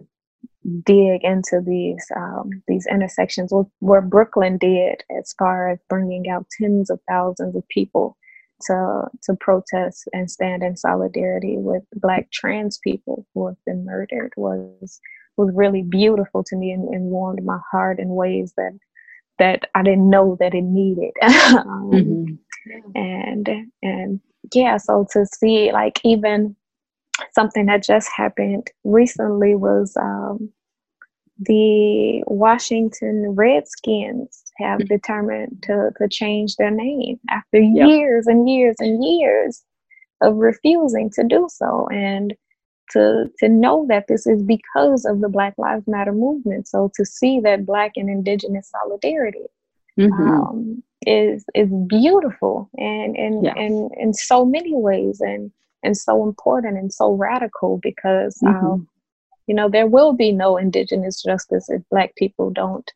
[0.84, 6.46] dig into these um, these intersections where, what Brooklyn did as far as bringing out
[6.58, 8.16] tens of thousands of people
[8.62, 14.32] to to protest and stand in solidarity with Black trans people who have been murdered
[14.36, 15.00] was
[15.40, 18.78] was really beautiful to me and, and warmed my heart in ways that
[19.40, 21.12] that I didn't know that it needed.
[21.22, 22.36] um, hmm
[22.96, 23.48] and
[23.82, 24.20] and
[24.54, 26.56] yeah so to see like even
[27.32, 30.50] something that just happened recently was um,
[31.40, 37.88] the washington redskins have determined to, to change their name after Yep.
[37.88, 39.64] years and years and years
[40.22, 42.34] of refusing to do so and
[42.90, 47.04] to to know that this is because of the black lives matter movement so to
[47.04, 49.46] see that black and indigenous solidarity
[49.98, 53.54] hmm um, is is beautiful and and Yes.
[53.56, 55.50] and in so many ways and
[55.82, 58.86] and so important and so radical because um,
[59.46, 62.92] you know there will be no indigenous justice if black people don't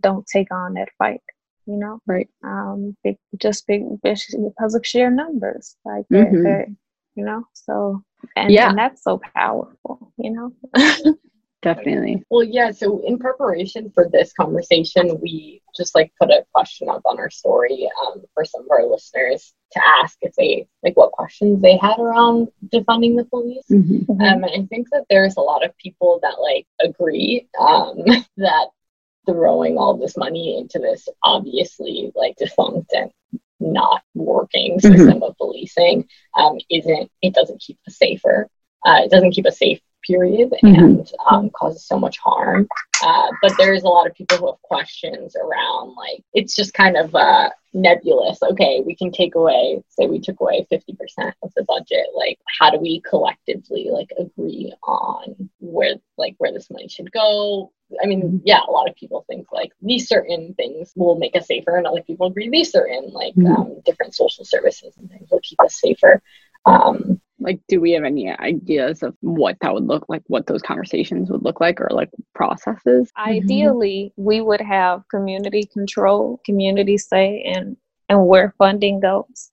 [0.00, 1.20] don't take on that fight
[1.66, 2.28] you know Right.
[2.44, 6.42] um be, just be, because of sheer numbers like they're, Mhm.
[6.42, 6.66] they're,
[7.14, 8.02] you know so
[8.36, 8.70] and, Yeah.
[8.70, 10.52] and that's so powerful you know
[11.62, 12.24] Definitely.
[12.28, 12.72] Well, yeah.
[12.72, 17.30] So in preparation for this conversation, we just like put a question up on our
[17.30, 21.76] story um, for some of our listeners to ask if they like what questions they
[21.76, 23.64] had around defunding the police.
[23.68, 27.94] hmm Um, and I think that there's a lot of people that like agree um,
[28.38, 28.66] that
[29.24, 33.12] throwing all this money into this obviously like defunct and
[33.62, 38.48] not working system of policing um, isn't it doesn't keep us safer.
[38.84, 40.76] Uh, it doesn't keep us safe period Mhm.
[40.78, 42.68] and um, causes so much harm.
[43.04, 46.96] Uh, but there's a lot of people who have questions around like it's just kind
[46.96, 48.38] of uh, nebulous.
[48.42, 52.70] Okay we can take away say we took away 50% of the budget like how
[52.70, 57.72] do we collectively like agree on where like where this money should go?
[58.02, 61.46] I mean yeah a lot of people think like these certain things will make us
[61.46, 63.56] safer and other people agree these certain like Mhm.
[63.56, 66.22] um, different social services and things will keep us safer.
[66.64, 70.62] Um, Like, do we have any ideas of what that would look like, what those
[70.62, 73.10] conversations would look like, or like processes?
[73.18, 77.76] ideally we would have community control community say and
[78.08, 79.50] and where funding goes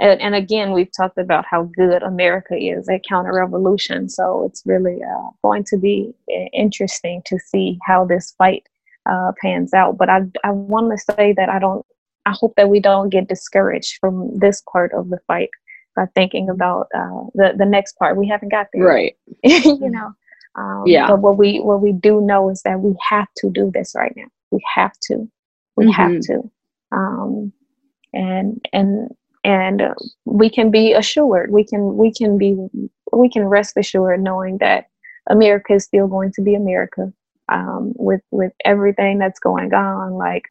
[0.00, 4.62] and, and again we've talked about how good america is at counter revolution so it's
[4.66, 8.66] really uh, going to be uh, interesting to see how this fight
[9.08, 9.96] uh, pans out.
[9.96, 11.84] But i, I want to say that i don't
[12.26, 15.50] i hope that we don't get discouraged from this part of the fight
[15.98, 19.14] by thinking about uh, the, the next part we haven't got there Right.
[19.44, 20.08] you know.
[20.56, 21.06] Um, Yeah.
[21.08, 24.14] But what we what we do know is that we have to do this right
[24.16, 24.28] now.
[24.50, 25.28] We have to.
[25.76, 26.20] We have Mhm.
[26.28, 26.36] to.
[26.98, 27.52] Um,
[28.12, 29.10] and and
[29.44, 29.94] and uh,
[30.24, 31.50] we can be assured.
[31.52, 32.56] We can we can be
[33.12, 34.86] we can rest assured knowing that
[35.28, 37.12] America is still going to be America.
[37.50, 40.44] Um, with with everything that's going on, like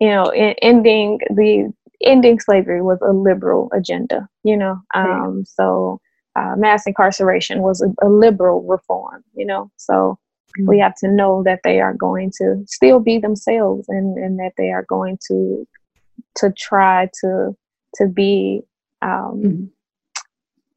[0.00, 1.72] you know, in, ending the
[2.06, 4.28] ending slavery was a liberal agenda.
[4.44, 6.00] You know, um, so
[6.36, 9.70] uh, mass incarceration was a, a liberal reform, you know.
[9.76, 10.18] So
[10.64, 14.52] we have to know that they are going to still be themselves and, and that
[14.56, 15.66] they are going to
[16.36, 17.56] to try to
[17.96, 18.62] to be
[19.02, 19.64] um, Mm-hmm.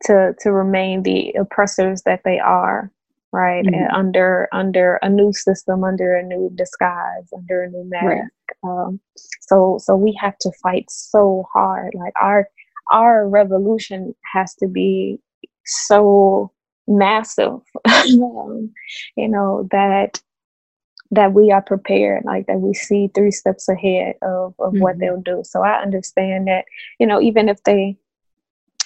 [0.06, 2.92] to to remain the oppressors that they are
[3.32, 3.74] right Mhm.
[3.74, 8.24] and under under a new system under a new disguise under a new mask Right.
[8.64, 9.00] um,
[9.42, 12.50] so so we have to fight so hard like our
[12.92, 15.20] our revolution has to be
[15.66, 16.52] so
[16.88, 18.72] massive um,
[19.16, 20.22] you know that
[21.12, 25.00] that we are prepared like that we see three steps ahead of, of what Mhm.
[25.00, 26.66] they'll do so i understand that
[27.00, 27.98] you know even if they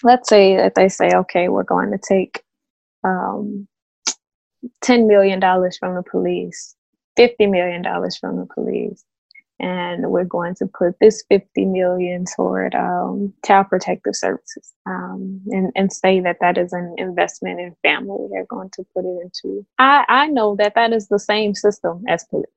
[0.03, 2.43] let's say that they say okay we're going to take
[3.03, 3.67] um,
[4.81, 6.75] 10 million dollars from the police
[7.15, 9.03] 50 million dollars from the police.
[9.59, 15.71] And we're going to put this 50 million toward um, child protective services um, and,
[15.75, 18.27] and say that that is an investment in family.
[18.31, 22.03] They're going to put it into i, I know that that is the same system
[22.07, 22.47] as police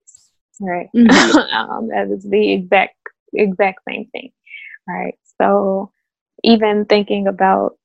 [0.60, 0.88] right?
[0.94, 2.96] Um, that is the exact
[3.34, 4.32] exact same thing
[4.88, 5.14] right?
[5.40, 5.92] So
[6.42, 7.76] even thinking about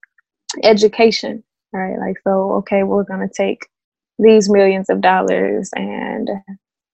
[0.64, 1.44] education
[1.74, 1.98] right?
[2.00, 3.68] Like so okay we're going to take
[4.22, 6.30] these millions of dollars and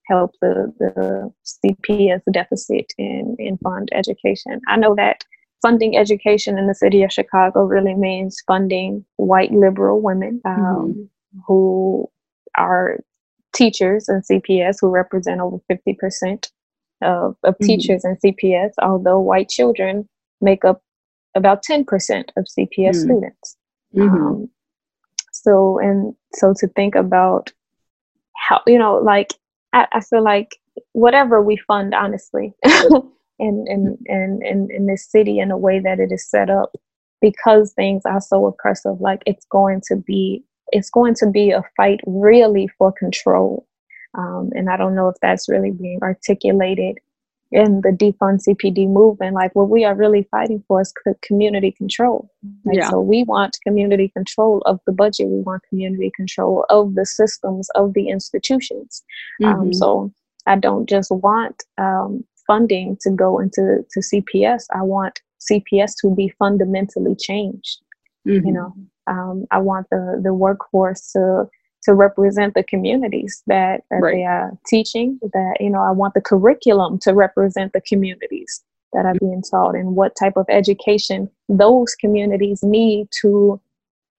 [0.08, 4.62] help the, the CPS deficit in, in fund education.
[4.68, 5.26] I know that
[5.62, 11.10] funding education in the city of Chicago really means funding white liberal women um,
[11.46, 12.10] who
[12.58, 13.00] are
[13.54, 16.50] teachers in CPS who represent over 50%
[17.02, 17.66] of, of Mhm.
[17.66, 20.08] teachers in CPS, although white children
[20.42, 20.82] make up
[21.36, 23.04] about 10% of CPS Mm.
[23.04, 23.58] students.
[23.96, 24.10] Mhm.
[24.10, 24.50] Um,
[25.48, 27.54] so and so to think about
[28.36, 29.34] how you know like
[29.74, 30.58] I, I feel like
[30.92, 36.00] whatever we fund honestly in, in in in in this city in a way that
[36.00, 36.76] it is set up
[37.22, 41.64] because things are so oppressive like it's going to be it's going to be a
[41.78, 43.66] fight really for control.
[44.18, 46.98] Um, and i don't know if that's really being articulated
[47.52, 51.72] in the defund cpd movement like what we are really fighting for is co- community
[51.72, 52.30] control
[52.66, 52.90] like, Yeah.
[52.90, 57.70] so we want community control of the budget we want community control of the systems
[57.76, 59.04] of the institutions
[59.44, 59.76] um, Mhm.
[59.76, 60.12] so
[60.46, 64.64] I don't just want um, funding to go into to CPS.
[64.74, 67.80] I want CPS to be fundamentally changed.
[68.26, 68.46] Mhm.
[68.46, 68.74] You know,
[69.08, 71.50] um, I want the the workforce to
[71.88, 74.16] to represent the communities that, that Right.
[74.16, 75.18] they are teaching.
[75.34, 78.62] That you know, I want the curriculum to represent the communities
[78.94, 83.60] that are being taught and what type of education those communities need to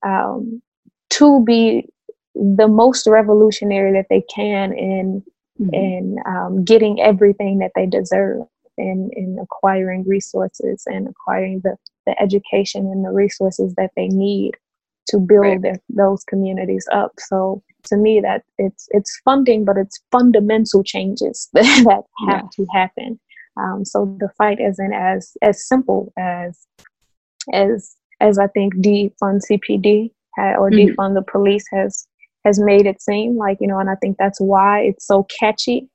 [0.02, 0.62] um,
[1.10, 1.88] to be
[2.34, 5.22] the most revolutionary that they can in
[5.60, 5.74] Mhm.
[5.74, 8.42] in um, getting everything that they deserve
[8.76, 14.52] and in acquiring resources and acquiring the, the education and the resources that they need
[15.08, 15.62] to build Right.
[15.62, 21.48] their, those communities up so to me that it's it's funding but it's fundamental changes
[21.52, 22.42] that have Yeah.
[22.56, 23.18] to happen
[23.56, 26.66] um, so the fight isn't as as simple as
[27.52, 30.10] as as i think defund cpd
[30.58, 30.78] or Mhm.
[30.78, 32.06] defund the police has
[32.44, 35.88] has made it seem like you know and i think that's why it's so catchy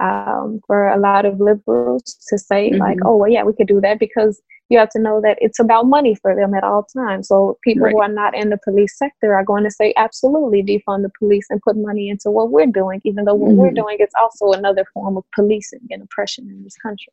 [0.00, 3.02] um, for a lot of liberals to say like Mhm.
[3.06, 4.40] oh well yeah we could do that because
[4.70, 7.28] you have to know that it's about money for them at all times.
[7.28, 11.02] So people who are not in the police sector are going to say absolutely defund
[11.02, 13.82] the police and put money into what we're doing even though what we're Mhm.
[13.82, 17.12] doing is also another form of policing and oppression in this country.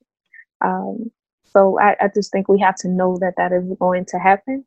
[0.62, 1.12] Um,
[1.46, 4.64] so I, I just think we have to know that that is going to happen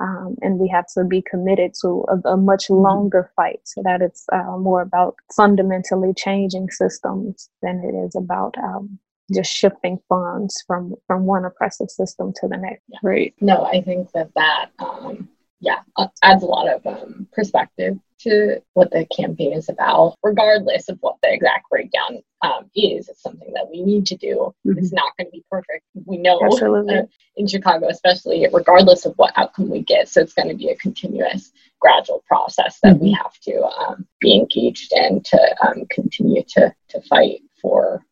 [0.00, 4.02] um, and we have to be committed to a, a much longer fight so that
[4.02, 8.98] it's uh, more about fundamentally changing systems than it is about um,
[9.32, 13.34] just shifting funds from from one oppressive system to the next Right.
[13.40, 15.28] No, I think that that, um,
[15.60, 20.88] yeah, uh, adds a lot of um, perspective to what the campaign is about, regardless
[20.88, 23.08] of what the exact breakdown um, is.
[23.08, 24.54] It's something that we need to do.
[24.64, 25.84] It's not going to be perfect.
[26.06, 26.96] We know Absolutely.
[26.96, 27.02] uh,
[27.36, 30.08] in Chicago, especially, regardless of what outcome we get.
[30.08, 34.36] So it's going to be a continuous, gradual process that we have to um, be
[34.36, 38.02] engaged in to um, continue to, to fight for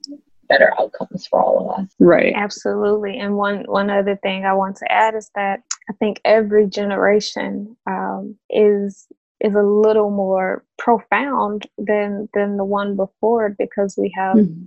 [0.53, 1.88] better outcomes for all of us.
[1.98, 2.32] Right.
[2.36, 3.18] Absolutely.
[3.18, 7.76] And one one other thing I want to add is that I think every generation
[7.86, 9.07] um, is
[9.40, 14.66] is a little more profound than than the one before because we have Mhm.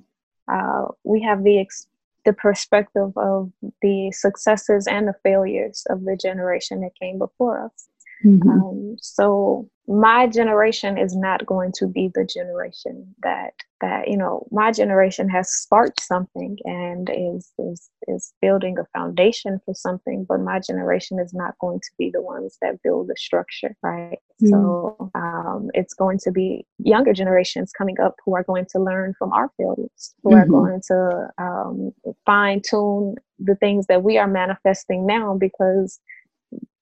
[0.54, 1.88] uh, we have the ex-
[2.26, 3.52] the perspective of
[3.84, 7.88] the successes and the failures of the generation that came before us.
[8.24, 8.50] Mhm.
[8.52, 14.48] Um, so my generation is not going to be the generation that that you know
[14.52, 20.40] my generation has sparked something and is is is building a foundation for something but
[20.40, 24.50] my generation is not going to be the ones that build the structure right mm.
[24.50, 29.14] so um, it's going to be younger generations coming up who are going to learn
[29.20, 30.40] from our failures who mm-hmm.
[30.40, 31.92] are going to um,
[32.26, 36.00] fine tune the things that we are manifesting now because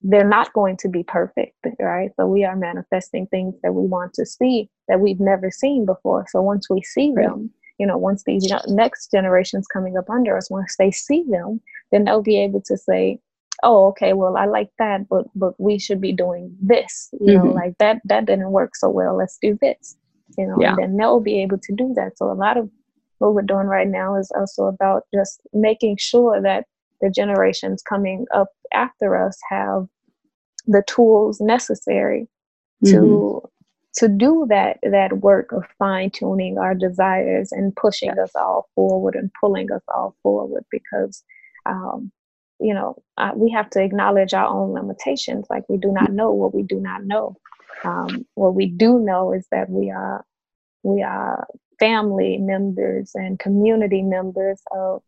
[0.04, 2.12] they're not going to be perfect, right?
[2.18, 6.26] So we are manifesting things that we want to see that we've never seen before.
[6.30, 7.50] So once we see them,
[7.80, 12.04] you know, once these next generations coming up under us, once they see them, then
[12.04, 13.20] they'll be able to say,
[13.64, 17.48] "Oh, okay, well, I like that, but but we should be doing this." You mm-hmm.
[17.48, 19.18] know, like that that didn't work so well.
[19.18, 19.98] Let's do this.
[20.38, 20.72] You know, yeah.
[20.72, 22.18] and then they'll be able to do that.
[22.18, 22.70] So a lot of
[23.20, 26.66] what we're doing right now is also about just making sure that
[27.02, 29.88] the generations coming up after us have
[30.66, 32.28] the tools necessary
[32.86, 33.48] to mm-hmm.
[33.96, 38.18] to do that that work of fine tuning our desires and pushing yes.
[38.18, 41.24] us all forward and pulling us all forward because
[41.66, 42.12] um,
[42.60, 46.32] you know uh, we have to acknowledge our own limitations like we do not know
[46.32, 47.36] what we do not know
[47.84, 50.26] um, what we do know is that we are
[50.84, 51.48] we are
[51.80, 55.02] family members and community members of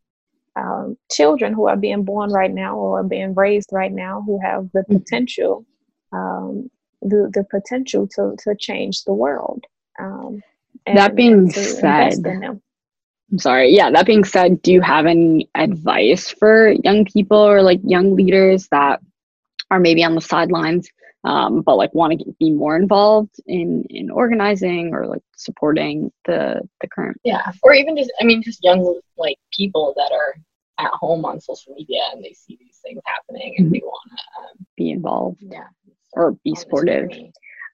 [0.55, 4.69] um, children who are being born right now or being raised right now who have
[4.73, 4.97] the mm-hmm.
[4.97, 5.65] potential
[6.11, 6.69] um,
[7.01, 9.63] the, the potential to, to change the world
[9.99, 10.41] um,
[10.85, 12.13] that being said
[13.31, 17.61] i'm sorry yeah that being said do you have any advice for young people or
[17.61, 19.01] like young leaders that
[19.71, 20.89] are maybe on the sidelines
[21.25, 26.61] um, but like want to be more involved in in organizing or like supporting the
[26.81, 30.35] the current yeah or even just i mean just young like people that are
[30.77, 33.87] at home on social media and they see these things happening and they mm-hmm.
[33.87, 35.37] want to um, be involved.
[35.41, 35.67] yeah
[36.13, 37.09] or be supportive.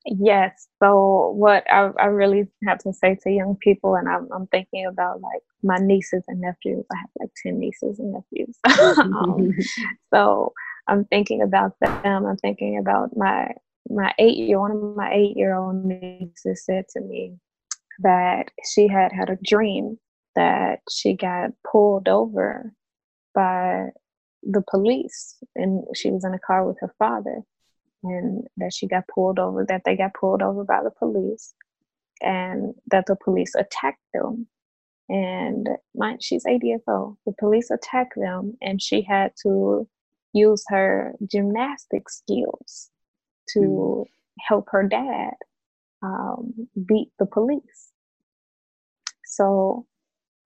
[0.06, 4.48] yes so what I, I really have to say to young people and I'm, I'm
[4.48, 6.86] thinking about like my nieces and nephews.
[6.92, 8.58] I have like 10 nieces and nephews.
[8.98, 9.54] Um,
[10.14, 10.54] so
[10.88, 12.26] I'm thinking about them.
[12.26, 13.52] I'm thinking about my
[13.90, 17.38] my eight year one of my eight year old nieces said to me
[18.00, 19.98] that she had had a dream
[20.36, 22.74] that she got pulled over
[23.34, 23.88] by
[24.44, 27.42] the police and she was in a car with her father
[28.04, 31.54] and that she got pulled over that they got pulled over by the police
[32.22, 34.48] and that the police attacked them
[35.10, 39.88] and my, she's old the police attacked them and she had to
[40.34, 42.90] use her gymnastic skills
[43.50, 44.06] to mm.
[44.48, 45.34] help her dad
[46.02, 47.92] um, beat the police.
[49.26, 49.86] So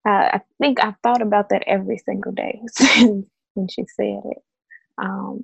[0.08, 4.38] uh, I think I've thought about that every single day since when she said it.
[4.98, 5.44] Um,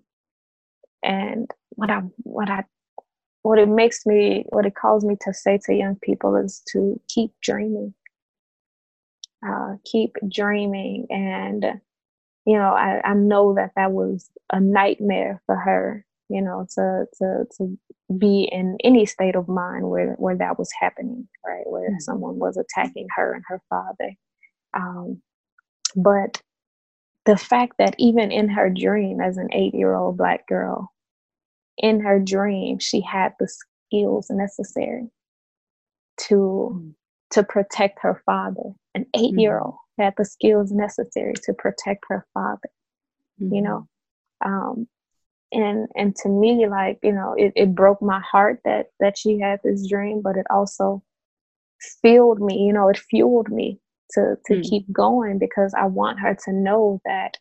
[1.04, 2.64] and what I what I
[3.42, 7.00] what it makes me what it calls me to say to young people is to
[7.08, 7.94] keep dreaming.
[9.46, 11.82] Uh, keep dreaming and
[12.46, 17.06] you know, I, I know that that was a nightmare for her, you know, to
[17.20, 17.78] to to
[18.18, 21.64] be in any state of mind where where that was happening, right?
[21.66, 22.00] Where mm-hmm.
[22.00, 24.14] someone was attacking her and her father.
[24.74, 25.22] Um,
[25.96, 26.42] but
[27.26, 30.92] the fact that even in her dream, as an eight-year-old black girl,
[31.78, 35.10] in her dream, she had the skills necessary
[36.18, 36.36] to
[36.74, 36.90] mm-hmm.
[37.32, 39.74] to protect her father, an eight-year-old.
[39.74, 42.70] Mm-hmm had the skills necessary to protect her father
[43.42, 43.56] mm-hmm.
[43.56, 43.88] you know
[44.44, 44.88] um,
[45.52, 49.40] and and to me like you know it, it broke my heart that that she
[49.40, 51.04] had this dream but it also
[52.02, 53.80] filled me you know it fueled me
[54.12, 54.70] to to mm.
[54.70, 57.38] keep going because i want her to know that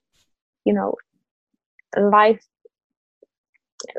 [0.64, 0.94] you know
[1.96, 2.42] life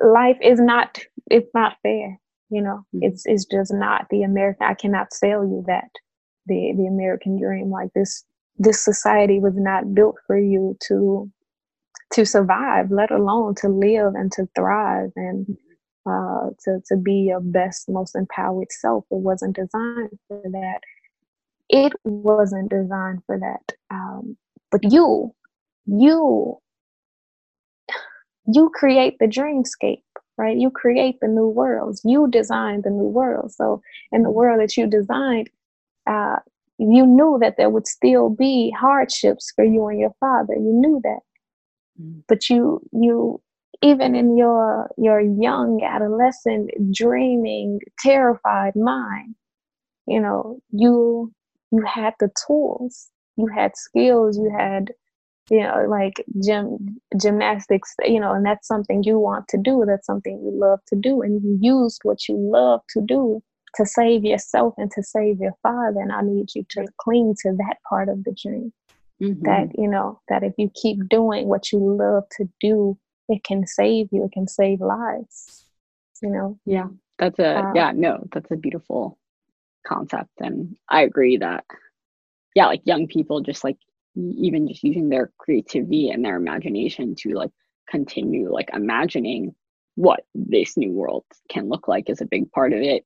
[0.01, 0.99] life is not
[1.30, 2.99] it's not fair you know mm.
[3.01, 5.89] it's it's just not the american i cannot sell you that
[6.47, 8.24] the the american dream like this
[8.57, 11.29] this society was not built for you to
[12.13, 15.57] to survive, let alone to live and to thrive and
[16.05, 19.05] uh, to to be your best, most empowered self.
[19.11, 20.79] It wasn't designed for that.
[21.69, 23.75] It wasn't designed for that.
[23.89, 24.35] Um,
[24.71, 25.33] but you,
[25.85, 26.57] you,
[28.45, 30.01] you create the dreamscape,
[30.37, 30.57] right?
[30.57, 32.01] You create the new worlds.
[32.03, 33.53] You design the new world.
[33.53, 33.81] So
[34.11, 35.49] in the world that you designed,
[36.07, 36.37] uh,
[36.82, 40.53] you knew that there would still be hardships for you and your father.
[40.55, 41.19] You knew that.
[42.01, 42.23] Mm.
[42.27, 43.41] but you you
[43.82, 49.36] even in your your young adolescent dreaming terrified mind
[50.07, 51.34] you know you
[51.71, 53.09] you had the tools.
[53.38, 54.38] You had skills.
[54.38, 54.91] You had
[55.49, 56.13] you know like
[56.43, 59.84] gym gymnastics you know and that's something you want to do.
[59.88, 61.21] That's something you love to do.
[61.21, 63.41] And you used what you love to do
[63.76, 67.53] to save yourself and to save your father and i need you to cling to
[67.57, 68.74] that part of the dream.
[69.22, 69.43] Mm-hmm.
[69.43, 72.97] that you know that if you keep doing what you love to do
[73.30, 75.65] it can save you it can save lives
[76.24, 76.59] you know?
[76.65, 76.88] Yeah
[77.19, 79.17] that's a um, yeah no that's a beautiful
[79.86, 81.63] concept and i agree that
[82.55, 83.78] yeah like young people just like
[84.15, 87.51] even just using their creativity and their imagination to like
[87.89, 89.53] continue like imagining
[89.95, 93.05] what this new world can look like is a big part of it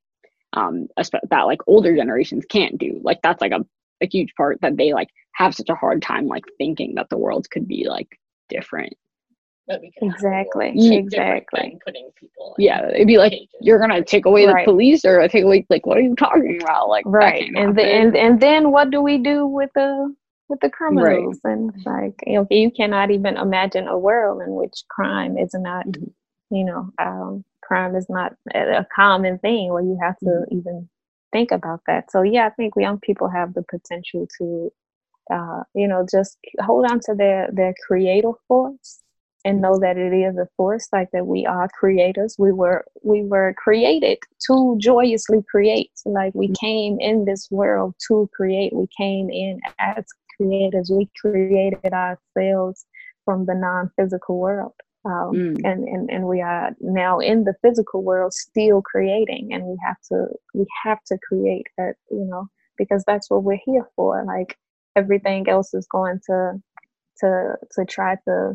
[0.56, 3.00] um that like older generations can't do.
[3.04, 3.66] Like that's like a,
[4.02, 7.18] a huge part that they like have such a hard time like thinking that the
[7.18, 8.96] world could be like different.
[9.68, 10.74] Exactly.
[10.96, 11.80] Exactly.
[11.84, 14.66] putting people yeah it'd be like you're gonna take away right.
[14.66, 16.90] the police or take away like what are you talking about?
[16.90, 17.50] Like right.
[17.56, 20.14] and then and, and then what do we do with the
[20.50, 21.40] with the criminals?
[21.44, 21.54] Right.
[21.54, 25.88] and like you know you cannot even imagine a world in which crime is not
[25.88, 26.56] mm-hmm.
[26.56, 30.58] you know um, crime is not a common thing where you have to mm-hmm.
[30.58, 30.90] even
[31.32, 32.12] think about that.
[32.12, 34.72] So yeah i think young people have the potential to
[35.34, 39.02] uh, you know just hold on to their their creative force
[39.46, 42.36] and know that it is a force like that we are creators.
[42.38, 45.92] We were we were created to joyously create.
[46.04, 46.60] Like we mm.
[46.60, 48.74] came in this world to create.
[48.74, 50.04] We came in as
[50.36, 52.86] creators we created ourselves
[53.24, 54.74] from the non-physical world
[55.06, 55.56] um, mm.
[55.64, 59.98] and, and and we are now in the physical world still creating and we have
[60.10, 62.48] to we have to create that you know
[62.78, 64.58] because that's what we're here for like
[64.96, 66.54] everything else is going to
[67.20, 68.54] to to try to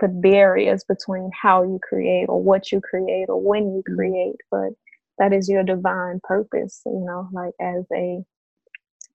[0.00, 3.94] put barriers between how you create or what you create or when you mm-hmm.
[3.94, 4.70] create but
[5.18, 8.18] that is your divine purpose you know like as a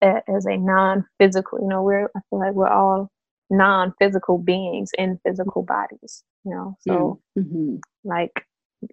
[0.01, 3.11] as a non-physical you know we're i feel like we're all
[3.49, 7.75] non-physical beings in physical bodies you know so mm-hmm.
[8.03, 8.45] like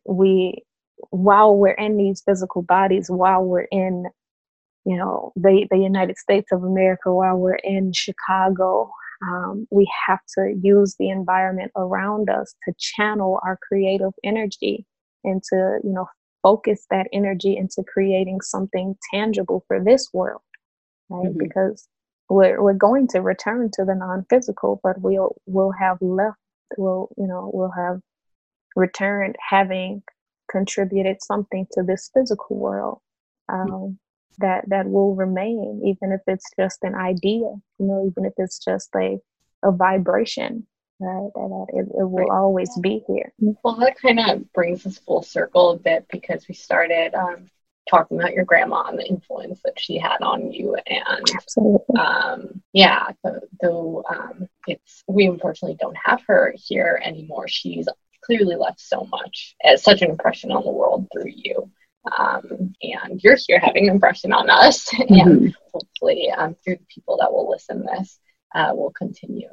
[0.07, 0.63] we
[1.11, 4.05] while we're in these physical bodies while we're in
[4.85, 8.91] you know the the united states of america while we're in chicago
[9.27, 14.85] um, we have to use the environment around us to channel our creative energy
[15.25, 16.07] and to you know
[16.43, 20.43] focus that energy into creating something tangible for this world
[21.09, 21.39] right mm-hmm.
[21.39, 21.89] because
[22.29, 26.39] we're, we're going to return to the non-physical but we'll we'll have left
[26.77, 28.01] we'll you know we'll have
[28.75, 30.03] returned having
[30.51, 32.99] contributed something to this physical world
[33.51, 33.71] mm.
[33.71, 33.99] um,
[34.39, 37.49] that that will remain even if it's just an idea
[37.79, 39.19] you know even if it's just a
[39.63, 40.67] a vibration
[41.01, 45.23] right that, it, it will always be here well that kind of brings us full
[45.23, 47.51] circle a bit because we started um,
[47.89, 51.31] talking about your grandma and the influence that she had on you and
[51.99, 53.09] um, yeah
[53.61, 57.49] though um, it's we unfortunately don't have her here anymore.
[57.49, 57.89] She's
[58.23, 61.71] clearly left so much as such an impression on the world through you.
[62.17, 64.89] Um, and you're here having an impression on us.
[64.97, 65.15] Mm-hmm.
[65.15, 68.19] and hopefully um, through the people that will listen this
[68.55, 69.51] uh, will continue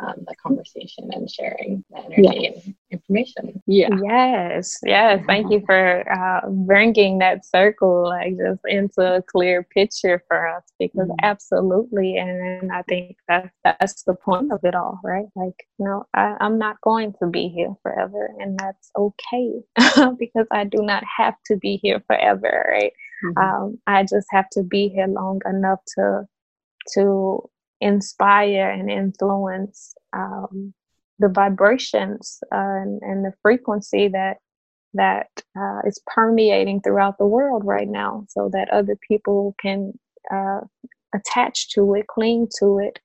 [0.00, 3.62] um, the conversation and sharing the energy and information.
[3.66, 3.88] Yeah.
[4.02, 4.78] Yes.
[4.84, 5.22] Yes.
[5.26, 10.64] Thank you for uh, bringing that circle like just into a clear picture for us
[10.78, 11.24] because mm-hmm.
[11.24, 15.26] absolutely, and I think that's that's the point of it all, right?
[15.34, 19.52] Like, you know, I, I'm not going to be here forever, and that's okay
[20.18, 22.92] because I do not have to be here forever, right?
[23.24, 23.38] Mm-hmm.
[23.38, 26.26] Um, I just have to be here long enough to
[26.94, 27.48] to
[27.80, 30.74] inspire and influence um,
[31.18, 34.38] the vibrations uh, and, and, the frequency that
[34.94, 39.92] that uh, is permeating throughout the world right now so that other people can
[40.32, 40.60] uh,
[41.14, 42.98] attach to it cling to it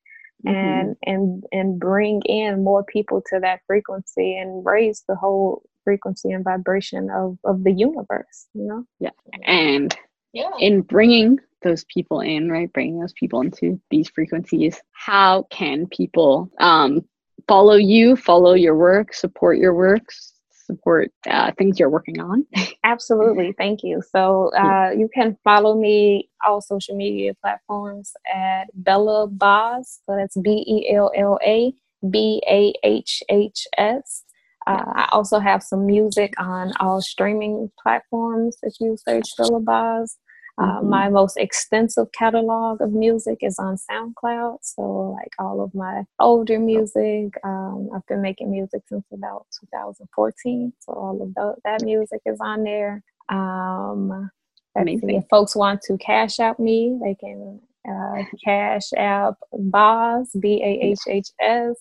[0.45, 0.55] mm-hmm.
[0.55, 6.31] and and and bring in more people to that frequency and raise the whole frequency
[6.31, 9.11] and vibration of of the universe you know yeah
[9.43, 9.95] and
[10.33, 10.49] yeah.
[10.59, 12.71] in bringing those people in, right?
[12.71, 14.79] Bringing those people into these frequencies.
[14.93, 17.03] How can people um,
[17.47, 20.35] follow you, follow your work, support your works,
[20.65, 22.45] support uh, things you're working on?
[22.83, 23.53] Absolutely.
[23.57, 24.01] Thank you.
[24.11, 29.99] So uh, you can follow me all social media platforms at Bella BAHHS.
[30.05, 31.73] So that's B E L L A
[32.09, 34.23] B A H H S.
[34.67, 40.17] Uh, I also have some music on all streaming platforms if you search Bella BAHHS.
[40.57, 40.89] Uh, mm-hmm.
[40.89, 44.59] My most extensive catalog of music is on SoundCloud.
[44.61, 50.73] So, like all of my older music, um, I've been making music since about 2014.
[50.79, 53.03] So, all of the, that music is on there.
[53.29, 54.29] Um,
[54.75, 60.79] if folks want to cash out me, they can uh, cash app BAHHS, B A
[60.85, 61.75] H H S.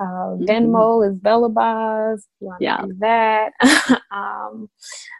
[0.00, 0.44] Uh, mm-hmm.
[0.44, 2.22] Venmo is Bella BAHHS.
[2.60, 2.84] yeah.
[2.98, 3.52] that.
[4.12, 4.68] um,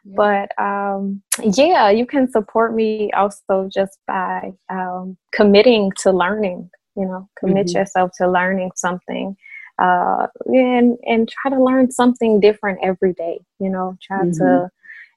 [0.05, 0.15] yeah.
[0.17, 6.71] But um, yeah, you can support me also just by um, committing to learning.
[6.97, 7.79] You know, commit mm-hmm.
[7.79, 9.37] yourself to learning something.
[9.81, 13.41] Uh, and and try to learn something different every day.
[13.61, 14.45] You know, try mm-hmm.
[14.45, 14.71] to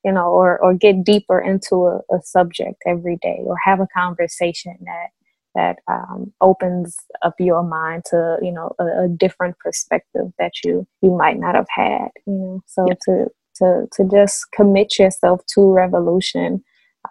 [0.03, 3.87] you know, or or get deeper into a, a subject every day, or have a
[3.93, 5.09] conversation that
[5.55, 10.87] that um, opens up your mind to you know a, a, different perspective that you
[11.01, 12.63] you might not have had you know?
[12.67, 12.95] So yeah.
[13.05, 16.63] to to to just commit yourself to revolution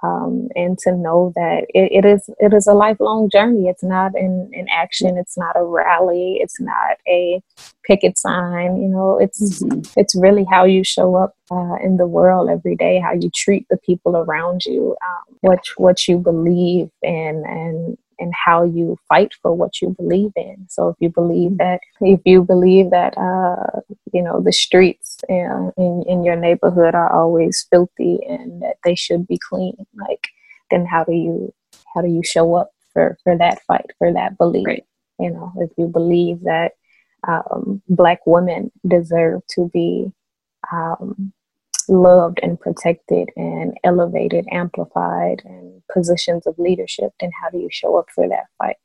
[0.02, 3.68] um, and to know that it, it is it is a lifelong journey.
[3.68, 5.18] It's not in in action.
[5.18, 6.38] It's not a rally.
[6.40, 7.42] It's not a
[7.84, 9.18] picket sign you know?
[9.18, 9.80] It's mm-hmm.
[9.96, 13.66] it's really how you show up uh, in the world every day how you treat
[13.68, 19.32] the people around you um, what what you believe in and and how you fight
[19.42, 20.66] for what you believe in.
[20.68, 23.80] So if you believe that, if you believe that, uh,
[24.12, 28.94] you know, the streets in, in, in your neighborhood are always filthy and that they
[28.94, 30.28] should be clean, like,
[30.70, 31.52] then how do you,
[31.94, 34.66] how do you show up for, for that fight, for that belief?
[34.66, 34.84] Right.
[35.18, 36.72] You know, if you believe that
[37.26, 40.12] um, black women deserve to be
[40.72, 41.32] um,
[41.90, 47.96] loved and protected and elevated, amplified, and positions of leadership, then how do you show
[47.96, 48.76] up for that fight?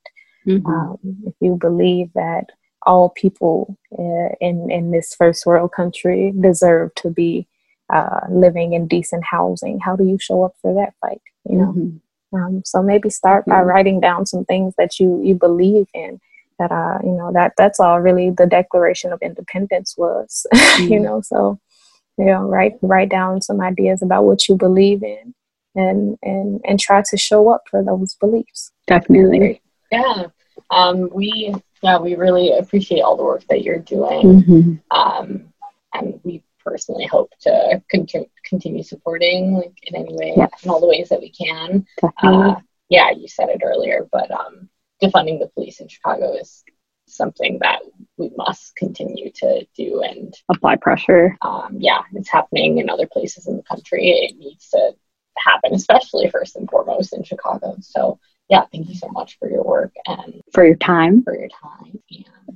[0.46, 0.68] Mm-hmm.
[0.68, 2.48] Um, if you believe that
[2.86, 7.48] all people uh, in in this first world country deserve to be
[7.94, 11.22] uh, living in decent housing, how do you show up for that fight?
[11.50, 11.74] You know.
[11.74, 11.98] Mm-hmm.
[12.34, 16.20] Um, so maybe start by writing down some things that you you believe in
[16.60, 20.94] that uh you know that that's all really the declaration of independence was mm-hmm.
[20.94, 21.60] you know so
[22.18, 25.34] you know write write down some ideas about what you believe in
[25.76, 28.72] and and and try to show up for those beliefs.
[28.88, 29.62] Definitely.
[29.92, 30.28] Yeah.
[30.72, 34.44] Um, we yeah we really appreciate all the work that you're doing.
[34.44, 34.74] Mm-hmm.
[34.92, 35.54] um,
[35.94, 40.48] and we personally hope to continue continue supporting like in any way yeah.
[40.64, 41.86] in all the ways that we can.
[42.24, 42.56] Uh,
[42.90, 44.70] yeah you said it earlier but um,
[45.02, 46.64] defunding the police in chicago is
[47.08, 47.80] something that
[48.18, 51.36] we must continue to do and apply pressure.
[51.42, 54.10] Um, yeah, it's happening in other places in the country.
[54.10, 54.92] It needs to
[55.38, 57.76] happen, especially first and foremost in Chicago.
[57.82, 61.24] So, yeah, thank you so much for your work and for your time.
[61.24, 62.00] For your time.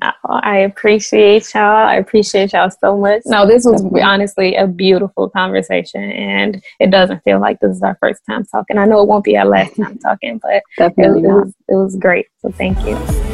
[0.01, 1.87] And oh, I appreciate y'all.
[1.87, 3.23] I appreciate y'all so much.
[3.25, 7.97] No, this was honestly a beautiful conversation, and it doesn't feel like this is our
[7.99, 8.77] first time talking.
[8.77, 11.95] I know it won't be our last time talking, but it, it, was, it was
[11.97, 12.27] great.
[12.41, 13.28] So, thank you.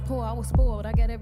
[0.00, 0.24] Was poor.
[0.24, 0.84] I was spoiled.
[0.86, 1.15] I got everything